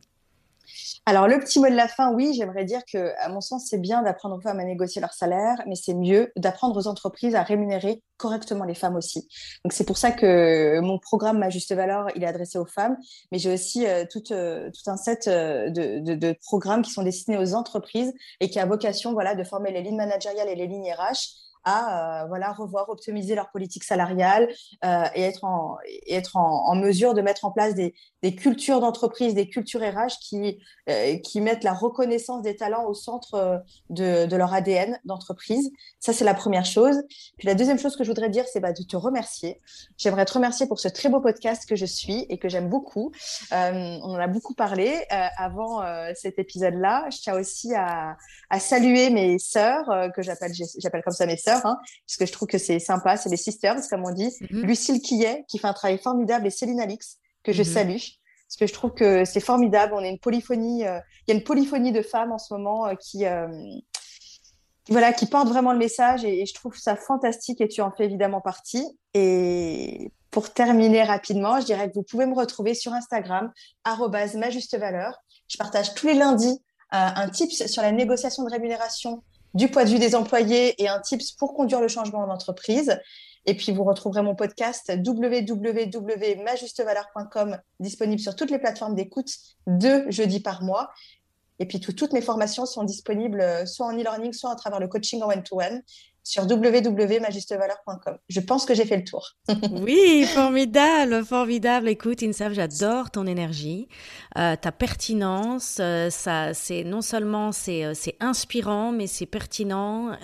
[1.05, 3.79] Alors, le petit mot de la fin, oui, j'aimerais dire que, à mon sens, c'est
[3.79, 7.43] bien d'apprendre aux femmes à négocier leur salaire, mais c'est mieux d'apprendre aux entreprises à
[7.43, 9.29] rémunérer correctement les femmes aussi.
[9.65, 12.97] Donc, c'est pour ça que mon programme Ma Juste Valeur, il est adressé aux femmes,
[13.33, 17.03] mais j'ai aussi euh, tout, euh, tout, un set euh, de, de, programmes qui sont
[17.03, 20.69] destinés aux entreprises et qui a vocation voilà, de former les lignes managériales et les
[20.69, 24.49] lignes RH à voilà revoir, optimiser leur politique salariale
[24.83, 29.49] et être en être en, mesure de mettre en place des, des cultures d'entreprise, des
[29.49, 30.59] cultures RH qui,
[30.89, 33.59] euh, qui mettent la reconnaissance des talents au centre euh,
[33.91, 35.71] de, de leur ADN d'entreprise.
[35.99, 37.03] Ça, c'est la première chose.
[37.39, 39.61] Puis la deuxième chose que je voudrais dire, c'est bah, de te remercier.
[39.97, 43.13] J'aimerais te remercier pour ce très beau podcast que je suis et que j'aime beaucoup.
[43.53, 45.83] Euh, on en a beaucoup parlé avant
[46.15, 47.07] cet épisode-là.
[47.11, 48.17] Je tiens aussi à,
[48.51, 52.49] à saluer mes sœurs, que j'appelle comme ça mes sœurs, hein, parce que je trouve
[52.49, 54.29] que c'est sympa, c'est les sisters, comme on dit.
[54.29, 54.61] Mm-hmm.
[54.63, 57.69] Lucille Quillet, qui fait un travail formidable, et Céline Alix, que je mhm.
[57.69, 57.97] salue.
[58.53, 59.95] Parce que je trouve que c'est formidable.
[59.95, 60.87] On est une polyphonie.
[60.87, 63.49] Euh, il y a une polyphonie de femmes en ce moment euh, qui, euh,
[64.89, 68.05] voilà, qui portent vraiment le message et, je trouve ça fantastique et tu en fais
[68.05, 68.85] évidemment partie.
[69.15, 73.51] Et pour terminer rapidement, je dirais que vous pouvez me retrouver sur Instagram,
[73.87, 75.19] ma juste valeur.
[75.49, 76.63] Je partage tous les lundis
[76.95, 79.23] un tips sur la négociation de rémunération
[79.55, 82.99] du point de vue des employés et un tips pour conduire le changement en entreprise.
[83.45, 89.31] Et puis, vous retrouverez mon podcast www.majustevaleur.com disponible sur toutes les plateformes d'écoute
[89.67, 90.91] deux jeudis par mois.
[91.59, 94.89] Et puis, toutes mes formations sont disponibles euh, soit en e-learning, soit à travers le
[94.89, 95.83] coaching en one-to-one
[96.25, 98.19] sur www.majustevaleur.com.
[98.29, 99.33] Je pense que j'ai fait le tour.
[99.73, 101.89] oui, formidable, formidable.
[101.89, 103.89] Écoute, Insav, j'adore ton énergie,
[104.39, 105.79] euh, ta pertinence.
[105.81, 110.17] Euh, ça, c'est non seulement c'est euh, c'est inspirant, mais c'est pertinent.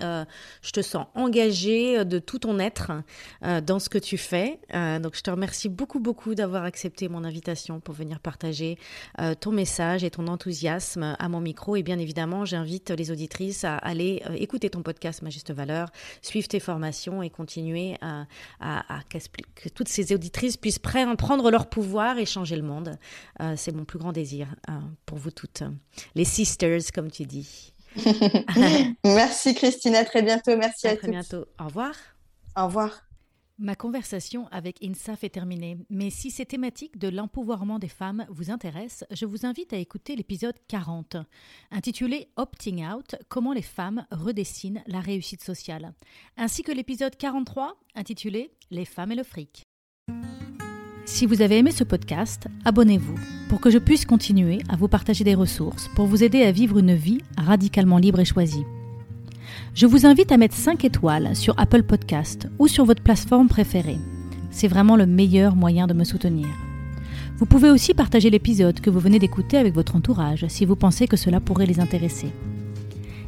[0.62, 2.92] je te sens engagé de tout ton être
[3.42, 4.60] dans ce que tu fais.
[5.00, 8.78] donc, je te remercie beaucoup, beaucoup d'avoir accepté mon invitation pour venir partager
[9.40, 11.76] ton message et ton enthousiasme à mon micro.
[11.76, 15.87] Et bien évidemment, j'invite les auditrices à aller écouter ton podcast Ma Valeur
[16.22, 18.26] suivre tes formations et continuer à,
[19.54, 22.98] que toutes ces auditrices puissent prendre leur pouvoir et changer le monde.
[23.40, 24.72] Euh, c'est mon plus grand désir euh,
[25.06, 25.62] pour vous toutes,
[26.14, 27.72] les sisters, comme tu dis.
[29.04, 30.56] Merci Christine, à très bientôt.
[30.56, 31.46] Merci à, à très bientôt.
[31.58, 31.94] Au revoir.
[32.56, 33.07] Au revoir.
[33.60, 38.52] Ma conversation avec INSAF est terminée, mais si ces thématiques de l'empouvoirment des femmes vous
[38.52, 41.16] intéressent, je vous invite à écouter l'épisode 40,
[41.72, 45.92] intitulé Opting Out, comment les femmes redessinent la réussite sociale,
[46.36, 49.64] ainsi que l'épisode 43, intitulé Les femmes et le fric.
[51.04, 55.24] Si vous avez aimé ce podcast, abonnez-vous pour que je puisse continuer à vous partager
[55.24, 58.64] des ressources pour vous aider à vivre une vie radicalement libre et choisie.
[59.74, 63.98] Je vous invite à mettre 5 étoiles sur Apple Podcast ou sur votre plateforme préférée.
[64.50, 66.48] C'est vraiment le meilleur moyen de me soutenir.
[67.38, 71.06] Vous pouvez aussi partager l'épisode que vous venez d'écouter avec votre entourage si vous pensez
[71.06, 72.32] que cela pourrait les intéresser.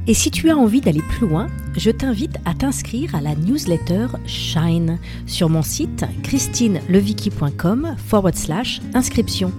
[0.07, 4.07] Et si tu as envie d'aller plus loin, je t'invite à t'inscrire à la newsletter
[4.25, 9.51] Shine sur mon site christinelevicky.com forward slash inscription.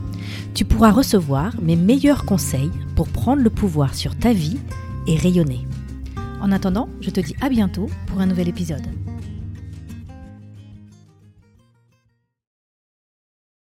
[0.55, 4.57] Tu pourras recevoir mes meilleurs conseils pour prendre le pouvoir sur ta vie
[5.07, 5.67] et rayonner.
[6.41, 8.87] En attendant, je te dis à bientôt pour un nouvel épisode.